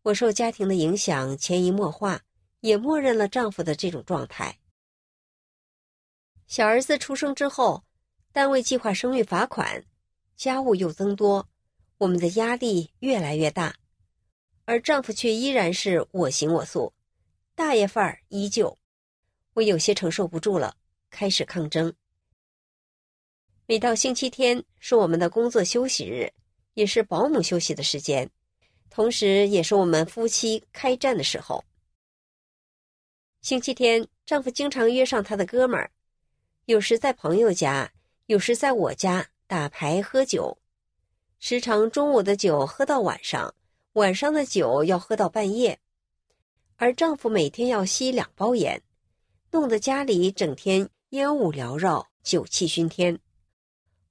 [0.00, 2.22] 我受家庭的影响，潜移默化，
[2.60, 4.58] 也默认了丈夫的这种状态。
[6.46, 7.84] 小儿子出生之后，
[8.32, 9.84] 单位计划生育罚款，
[10.36, 11.46] 家务又增多，
[11.98, 13.76] 我们的压力越来越大。
[14.66, 16.92] 而丈夫却依然是我行我素，
[17.54, 18.76] 大爷范儿依旧，
[19.54, 20.76] 我有些承受不住了，
[21.08, 21.94] 开始抗争。
[23.66, 26.32] 每到星期天是我们的工作休息日，
[26.74, 28.28] 也是保姆休息的时间，
[28.90, 31.64] 同时也是我们夫妻开战的时候。
[33.42, 35.92] 星期天，丈夫经常约上他的哥们儿，
[36.64, 37.92] 有时在朋友家，
[38.26, 40.58] 有时在我家打牌喝酒，
[41.38, 43.54] 时常中午的酒喝到晚上，
[43.96, 45.78] 晚上的酒要喝到半夜。
[46.76, 48.82] 而丈夫每天要吸两包烟，
[49.50, 53.18] 弄得家里整天烟雾缭绕，酒气熏天。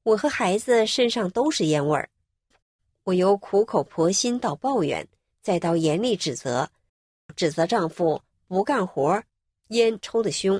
[0.01, 2.09] 我和孩子身上都是烟味儿，
[3.03, 5.07] 我由苦口婆心到抱怨，
[5.43, 6.67] 再到严厉指责，
[7.35, 9.21] 指责丈夫不干活，
[9.67, 10.59] 烟抽得凶。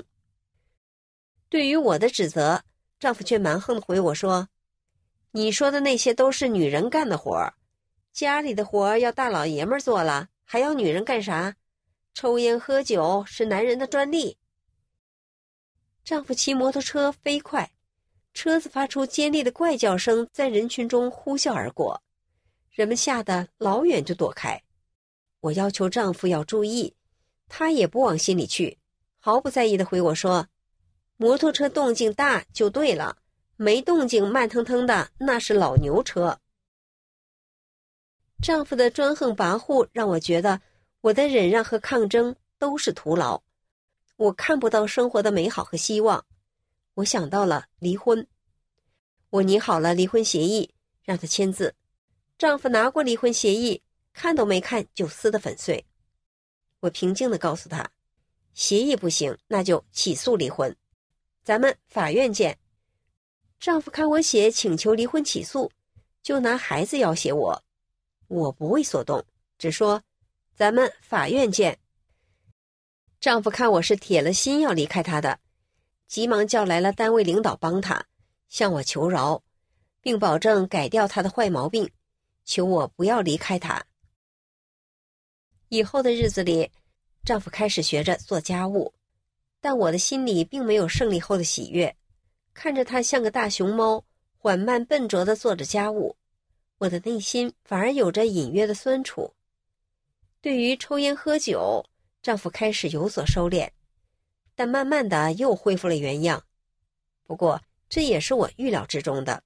[1.48, 2.62] 对于我的指责，
[3.00, 4.48] 丈夫却蛮横的回我说
[5.32, 7.54] ：“你说的那些都是女人干的活儿，
[8.16, 11.54] 家里的活要大老爷们做了，还要女人干啥？
[12.14, 14.38] 抽烟喝酒是男人的专利。”
[16.02, 17.70] 丈夫骑摩托车飞快。
[18.32, 22.02] 车子发出尖利的怪叫声，在人群中呼啸而过，
[22.70, 24.62] 人们吓得老远就躲开。
[25.40, 26.94] 我要求丈夫要注意，
[27.48, 28.78] 他也不往心里去，
[29.18, 30.48] 毫不在意的回我说
[31.18, 33.18] ：“摩托车动静大就对了，
[33.56, 36.40] 没动静慢腾腾的那是老牛车。”
[38.42, 40.60] 丈夫的专横跋扈让我觉得
[41.00, 43.42] 我的忍让和抗争都是徒劳，
[44.16, 46.24] 我看不到生活的美好和希望。
[46.94, 48.26] 我想到了离婚，
[49.30, 50.70] 我拟好了离婚协议，
[51.02, 51.74] 让他签字。
[52.38, 53.82] 丈夫拿过离婚协议，
[54.12, 55.84] 看都没看就撕得粉碎。
[56.80, 57.90] 我平静的告诉他，
[58.54, 60.74] 协议不行，那就起诉离婚，
[61.42, 62.56] 咱们法院见。
[63.58, 65.70] 丈夫看我写请求离婚起诉，
[66.22, 67.62] 就拿孩子要挟我，
[68.28, 69.24] 我不为所动，
[69.58, 70.02] 只说
[70.54, 71.78] 咱们法院见。
[73.20, 75.38] 丈夫看我是铁了心要离开他的。
[76.06, 78.06] 急忙叫来了单位领导帮他，
[78.48, 79.42] 向我求饶，
[80.00, 81.90] 并保证改掉他的坏毛病，
[82.44, 83.84] 求我不要离开他。
[85.68, 86.70] 以后的日子里，
[87.24, 88.94] 丈夫开始学着做家务，
[89.60, 91.96] 但我的心里并没有胜利后的喜悦。
[92.54, 94.04] 看着他像个大熊猫，
[94.38, 96.16] 缓慢笨拙地做着家务，
[96.78, 99.32] 我的内心反而有着隐约的酸楚。
[100.40, 101.84] 对于抽烟喝酒，
[102.22, 103.68] 丈夫开始有所收敛。
[104.54, 106.42] 但慢慢的又恢复了原样，
[107.24, 107.60] 不过
[107.90, 109.42] 这也是我预料之中的。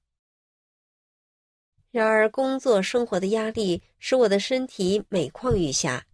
[1.91, 6.07] 然而，工作生活的压力使我的身体每况愈下，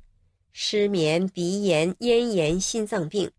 [0.53, 3.31] 失眠、鼻炎、咽炎、心脏病。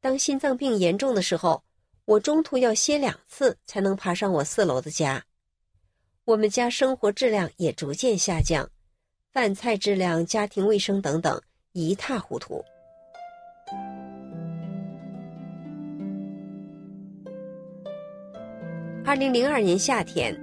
[0.00, 1.64] 当心脏病严重的时候，
[2.04, 5.25] 我中途要歇两次才能爬上我四楼的家。
[6.26, 8.68] 我们家生活质量也逐渐下降，
[9.32, 12.64] 饭菜质量、家庭卫生等等一塌糊涂。
[19.04, 20.36] 二零零二年夏天，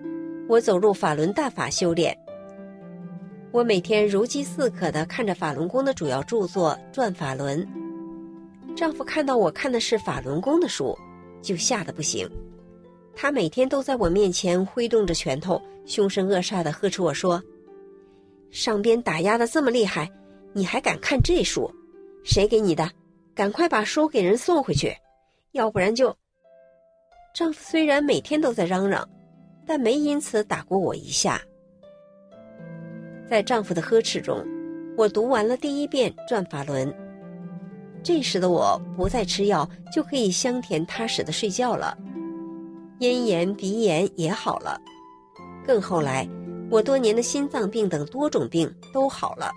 [0.47, 2.17] 我走入法轮大法修炼。
[3.51, 7.61] 我每天如饥似渴的看着法轮功的主要著作《转法轮》。
[8.73, 10.97] 丈夫看到我看的是法轮功的书，
[11.41, 12.25] 就吓得不行。
[13.13, 17.41] 他每天都在我面前挥动着拳头，凶神恶煞的呵斥我说
[18.51, 20.09] ：“上边打压的这么厉害，
[20.53, 21.69] 你还敢看这书？
[22.23, 22.89] 谁给你的？
[23.35, 24.95] 赶快把书给人送回去，
[25.51, 26.15] 要不然就……”
[27.35, 29.07] 丈夫虽然每天都在嚷嚷，
[29.65, 31.41] 但没因此打过我一下。
[33.27, 34.45] 在丈夫的呵斥中，
[34.95, 36.87] 我读完了第一遍《转法轮》。
[38.03, 41.97] 这时的我不再吃药，就可以香甜踏实的睡觉了，
[42.99, 44.79] 咽炎、鼻炎也好了。
[45.65, 46.27] 更后来，
[46.69, 49.51] 我多年的心脏病等多种病都好了。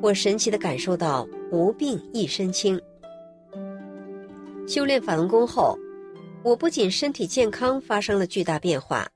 [0.00, 2.80] 我神奇的感受到无病一身轻。
[4.66, 5.78] 修炼法轮功后。
[6.44, 9.06] 我不仅身体健康发生了巨大变化，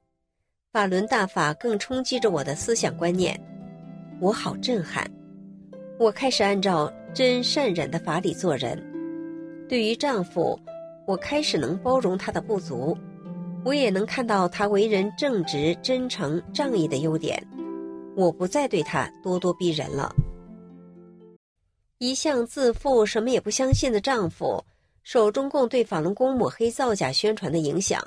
[0.72, 3.40] 法轮大法更冲击着我的思想观念，
[4.20, 5.08] 我好震撼。
[6.00, 8.76] 我开始按照真善忍的法理做人。
[9.68, 10.58] 对于丈夫，
[11.06, 12.98] 我开始能包容他的不足，
[13.64, 17.40] 我也能看到他为人正直、真诚、仗义的优点。
[18.16, 20.14] 我不再对他咄咄逼人了。
[21.98, 24.64] 一向自负、什么也不相信的丈夫。
[25.04, 28.00] 受中共对法轮功抹黑造假宣传的影响，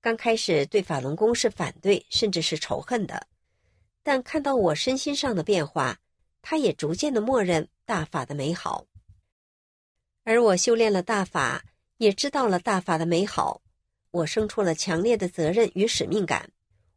[0.00, 3.26] 刚开始对法轮功是反对甚至是仇恨的，
[4.04, 5.98] 但看到我身心上的变化，
[6.40, 8.84] 他也逐渐的默认大法的美好。
[10.22, 11.64] 而我修炼了大法，
[11.96, 13.60] 也知道了大法的美好，
[14.10, 16.50] 我生出了强烈的责任与使命感，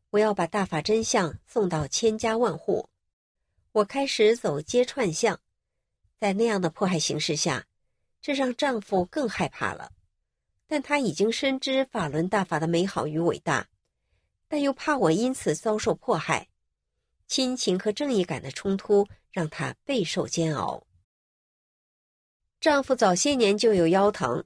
[0.09, 2.89] 我要把大法真相送到千家万户。
[3.71, 5.39] 我开始走街串巷，
[6.19, 7.65] 在那样的迫害形势下。
[8.21, 9.91] 这让丈夫更害怕了。
[10.65, 13.67] 但他已经深知法轮大法的美好与伟大，
[14.47, 16.47] 但又怕我因此遭受迫害，
[17.27, 20.87] 亲情和正义感的冲突让他备受煎熬。
[22.61, 24.43] 丈夫早些年就有腰疼，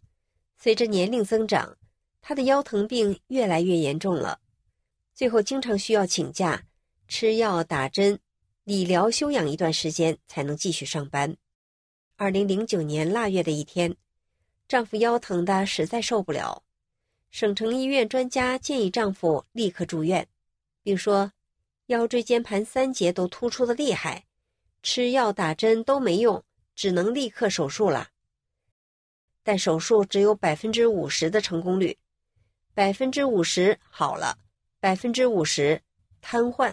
[0.58, 1.78] 随着年龄增长，
[2.22, 4.40] 他的腰疼病越来越严重了，
[5.14, 6.66] 最后经常需要请假，
[7.08, 8.20] 吃药打针，
[8.64, 11.36] 理疗休养一段时间才能继续上班。
[12.16, 13.96] 二零零九年腊月的一天，
[14.68, 16.64] 丈夫腰疼的实在受不了，
[17.32, 20.28] 省城医院专家建议丈夫立刻住院，
[20.84, 21.32] 并说
[21.88, 24.26] 腰椎间盘三节都突出的厉害，
[24.84, 26.44] 吃药打针都没用。
[26.76, 28.10] 只能立刻手术了，
[29.42, 31.98] 但手术只有百分之五十的成功率，
[32.78, 34.38] 百分之五十好了，
[34.80, 35.82] 百分之五十
[36.22, 36.72] 瘫痪。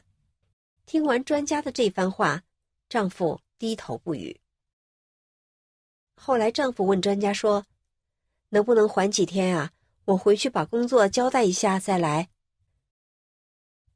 [0.85, 2.43] 听完专家的这番话，
[2.91, 4.39] 丈夫低头不语。
[6.15, 7.65] 后来，丈夫问专家说
[8.53, 9.73] ：“能不能缓几天啊？
[10.05, 12.29] 我回去把工作交代一下再来。”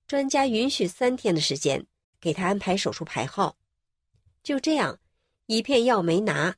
[0.09, 1.87] 专家允许三天的时间，
[2.19, 3.59] 给他安排手术排号。
[4.43, 4.99] 就这样。
[5.45, 6.57] 一片药没拿，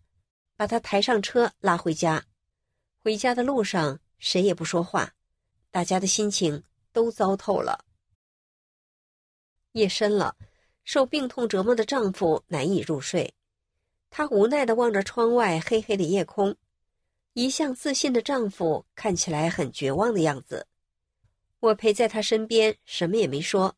[0.54, 2.24] 把他抬上车拉回家。
[3.02, 5.12] 回家的路上，谁也不说话，
[5.70, 6.62] 大家的心情
[6.92, 7.84] 都糟透了。
[9.72, 10.36] 夜深了，
[10.84, 13.32] 受病痛折磨的丈夫难以入睡，
[14.10, 16.56] 他无奈的望着窗外黑黑的夜空。
[17.34, 20.66] 一向自信的丈夫看起来很绝望的样子。
[21.60, 23.76] 我陪在他身边，什么也没说。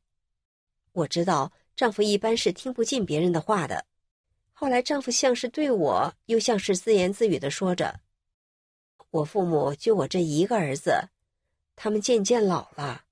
[0.93, 3.85] 我知道丈夫一般是听不进别人的话的。
[4.53, 8.01] 后来，丈夫像是对我，又像是自言自语的说着
[9.11, 11.09] ：“我父母就我这一个儿子，
[11.75, 13.05] 他们渐渐老了，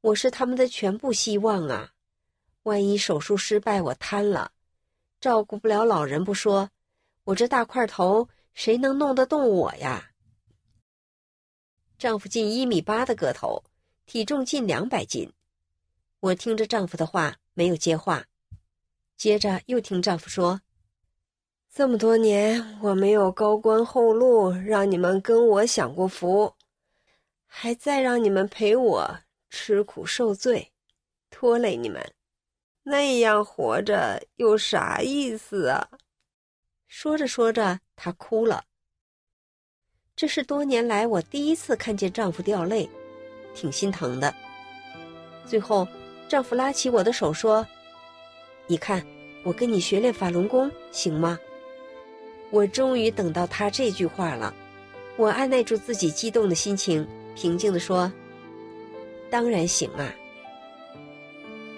[0.00, 1.92] 我是他们的全部希望啊！
[2.62, 4.52] 万一手术失败，我瘫了，
[5.20, 6.70] 照顾不了老人不说，
[7.24, 10.10] 我这大块头谁能弄得动我呀？”
[11.98, 13.62] 丈夫近一米八的个头，
[14.04, 15.32] 体重近两百斤。
[16.20, 18.24] 我听着丈夫的话，没有接话，
[19.16, 20.60] 接着又听丈夫说。
[21.72, 26.55] 这么多年，我没有高官厚禄，让你们跟我享过福，
[27.46, 29.18] 还再让你们陪我
[29.48, 30.72] 吃苦受罪，
[31.30, 32.12] 拖累你们，
[32.82, 35.88] 那样活着有啥意思啊？
[36.86, 38.64] 说着说着，她哭了。
[40.14, 42.88] 这是多年来我第一次看见丈夫掉泪，
[43.54, 44.34] 挺心疼的。
[45.46, 45.86] 最后，
[46.28, 47.66] 丈夫拉起我的手说
[48.66, 49.04] ：“你看，
[49.44, 51.38] 我跟你学练法轮功，行吗？”
[52.50, 54.54] 我终于等到他这句话了，
[55.16, 57.06] 我按耐住自己激动的心情，
[57.36, 58.10] 平静地说
[59.30, 60.12] ：“当然行啊。”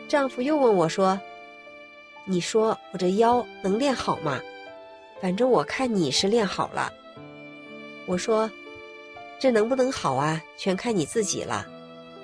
[0.09, 1.21] 丈夫又问我说
[2.25, 4.41] ：“你说我这腰能练好吗？
[5.21, 6.91] 反正我看你是练好了。”
[8.07, 8.51] 我说
[9.39, 10.41] ：“这能不能好啊？
[10.57, 11.67] 全看你自己了。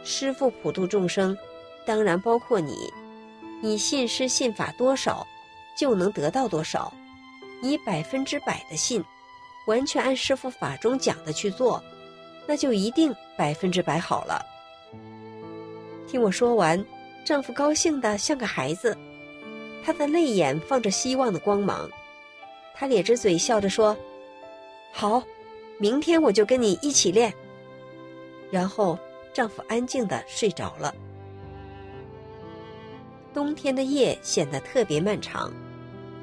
[0.05, 1.37] 师傅普度众生，
[1.85, 2.91] 当然包括你。
[3.61, 5.26] 你信师信法多少，
[5.76, 6.93] 就能得到多少。”
[7.62, 9.03] 你百分之百的信，
[9.66, 11.82] 完全按师傅法中讲的去做，
[12.47, 14.45] 那就一定百分之百好了。
[16.07, 16.84] 听我说完，
[17.24, 18.97] 丈夫高兴的像个孩子，
[19.84, 21.90] 他的泪眼放着希望的光芒，
[22.74, 23.97] 他咧着嘴笑着说
[24.92, 25.22] ：“好，
[25.78, 27.32] 明天我就跟你一起练。”
[28.51, 28.99] 然后
[29.32, 30.95] 丈夫安静的睡着了。
[33.32, 35.53] 冬天的夜显得特别漫长，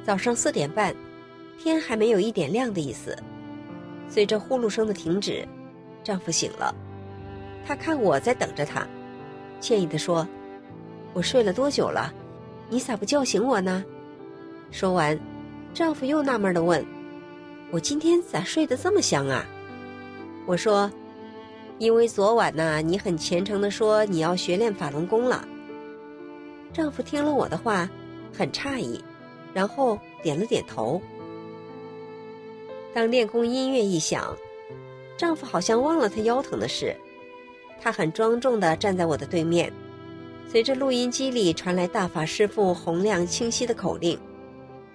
[0.05, 0.95] 早上四点半。
[1.61, 3.15] 天还没有一点亮的意思，
[4.09, 5.47] 随着呼噜声的停止，
[6.03, 6.73] 丈夫醒了。
[7.65, 8.87] 他看我在等着他，
[9.59, 10.27] 歉意地说
[11.13, 12.13] ：“我睡了多久了？
[12.69, 13.83] 你咋不叫醒我呢？”
[14.71, 15.19] 说完，
[15.73, 16.83] 丈夫又纳闷地问
[17.71, 19.45] ：“我今天咋睡得这么香啊？”
[20.47, 20.91] 我说
[21.77, 25.47] ：“因为昨晚呢，你很虔诚地说你要学练法轮功了。”
[26.73, 27.89] 丈夫听了我的话，
[28.33, 29.03] 很诧异，
[29.53, 31.01] 然后点了点头。
[32.93, 34.35] 当练功音乐一响，
[35.21, 36.97] 丈夫好像忘了他腰疼的事，
[37.79, 39.71] 他很庄重地站在我的对面。
[40.49, 44.17] 随着录音机里传来大法师父洪亮清晰的口令，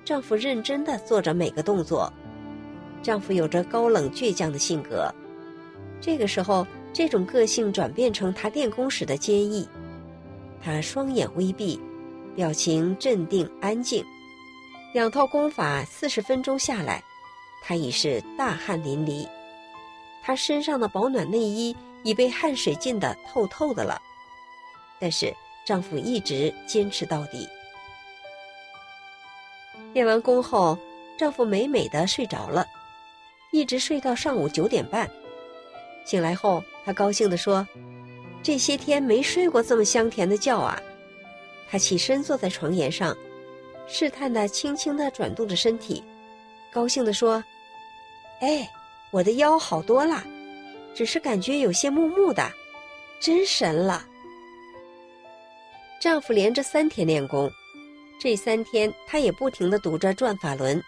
[0.04, 2.12] 丈夫认真地做着每个动作。
[3.04, 5.08] 丈夫有着高冷倔强的性格，
[6.00, 9.68] 这个时候，这种个性转变成他练功时的坚毅。
[10.60, 11.78] 他双眼微闭，
[12.34, 14.04] 表情镇定安静。
[14.92, 17.00] 两套功法四十分钟下来。
[17.62, 19.24] 他已是大汗淋漓，
[20.26, 24.02] 他身上的保暖内衣已被汗水浸得透透的了，
[24.98, 25.32] 但是
[25.64, 27.48] 丈夫一直坚持到底。
[29.92, 30.76] 练完功后，
[31.16, 32.66] 丈夫美美的睡着了，
[33.52, 35.08] 一直睡到上午九点半。
[36.04, 37.64] 醒来后，他高兴地说
[38.42, 40.82] ：“这些天没睡过这么香甜的觉啊！”
[41.70, 43.16] 他起身坐在床沿上，
[43.86, 46.02] 试探的轻轻的转动着身体，
[46.72, 47.42] 高兴地说
[48.42, 48.68] ：“哎，
[49.11, 50.24] 我的腰好多了，
[50.94, 52.52] 只是感觉有些木木的，
[53.20, 54.07] 真神了。”
[56.00, 57.50] 丈夫连着三天练功，
[58.20, 60.82] 这三天她也不停的读着转法轮。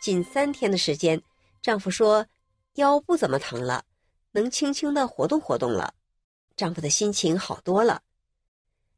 [0.00, 1.20] 仅三天的时间，
[1.62, 2.26] 丈夫说
[2.74, 3.84] 腰不怎么疼了，
[4.32, 5.94] 能轻轻的活动活动了，
[6.56, 8.02] 丈夫的心情好多了。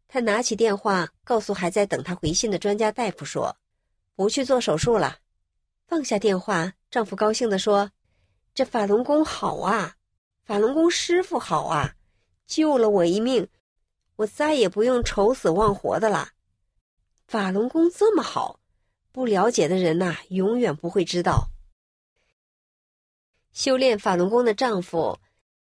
[0.08, 3.56] 他拿起电话，告诉还在等他回信的专家大夫说
[4.16, 5.18] ：“不去做手术了。”
[5.86, 7.90] 放下电话，丈夫高兴地说
[8.58, 9.94] ：“这法轮功好啊，
[10.42, 11.94] 法轮功师傅好啊，
[12.44, 13.48] 救了我一命。”
[14.16, 16.30] 我再也不用愁死忘活的了。
[17.28, 18.58] 法轮功这么好，
[19.12, 21.50] 不了解的人呐，永远不会知道。
[23.52, 25.20] 修炼法轮功的丈夫，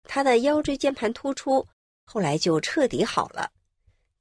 [0.04, 1.66] 他的腰椎间盘突出，
[2.04, 3.54] 后来就彻底好了，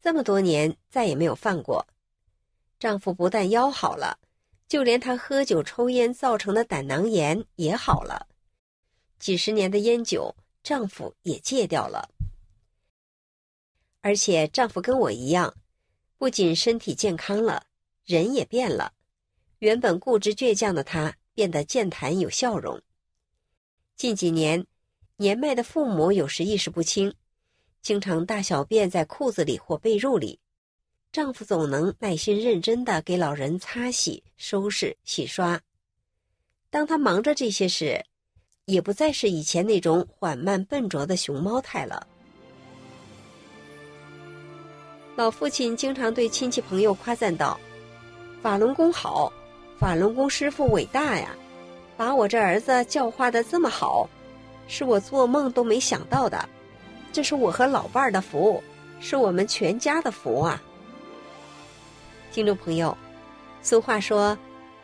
[0.01, 1.85] 这么多年再也没有犯过。
[2.79, 4.17] 丈夫不但腰好了，
[4.69, 8.29] 就连他喝酒抽烟造成的胆囊炎也好了，
[9.21, 12.11] 几十年的烟酒，丈夫也戒掉了。
[14.01, 15.55] 而且丈夫跟我一样，
[16.17, 17.67] 不仅身体健康了，
[18.05, 18.95] 人也变了。
[19.59, 22.81] 原本固执倔强的他变得健谈有笑容。
[23.95, 24.67] 近几年，
[25.17, 27.15] 年迈的父母有时意识不清，
[27.83, 30.41] 经常大小便在裤子里或被褥里，
[31.13, 35.61] 丈夫总能耐心认真的给老人擦洗、收拾、洗刷。
[36.71, 38.07] 当他忙着这些时，
[38.71, 42.07] 也不再是以前那种缓慢笨拙的熊猫态了。
[45.17, 47.59] 老父亲经常对亲戚朋友夸赞道
[48.41, 49.31] ：“法轮功好，
[49.79, 51.31] 法轮功师傅伟大呀，
[51.97, 54.09] 把我这儿子教化的这么好，
[54.67, 56.49] 是我做梦都没想到的。
[57.13, 58.63] 这是我和老伴儿的福，
[59.01, 60.63] 是我们全家的福啊！”
[62.33, 62.97] 听众朋友，
[63.63, 64.39] 俗话说：“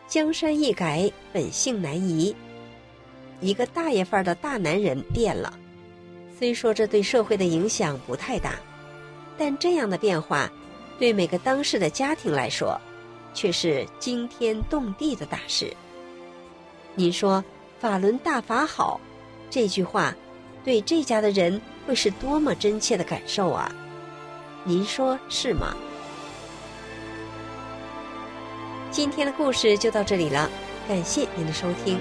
[0.09, 2.35] 江山易改，本性难移。”
[3.41, 5.53] 一个大爷范儿的大男人变了，
[6.39, 8.55] 虽说这对社会的影响不太大。
[9.39, 10.51] 但这样的变化，
[10.99, 12.81] 对每个当事的家庭来说，
[13.35, 15.71] 却是惊天动地的大事。
[16.95, 17.45] 您说
[17.79, 18.99] “法轮大法好”
[19.51, 20.15] 这句话，
[20.65, 23.71] 对这家的人会是多么真切的感受啊？
[24.65, 25.77] 您说是吗？
[28.91, 30.51] 今天的故事就到这里了，
[30.89, 32.01] 感谢您的收听。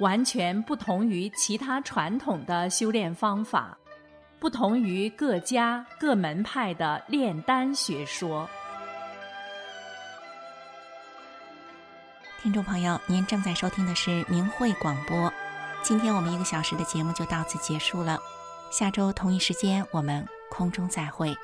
[0.00, 3.76] 完全不同于其他传统的修炼方法，
[4.38, 8.48] 不同于各家各门派的炼丹学说。
[12.42, 15.30] 听众朋友，您正在收听的是明慧广播。
[15.82, 18.18] 今天我们一个小时的节目就到此结束了，
[18.70, 21.36] 下周同一时间我们空中再会。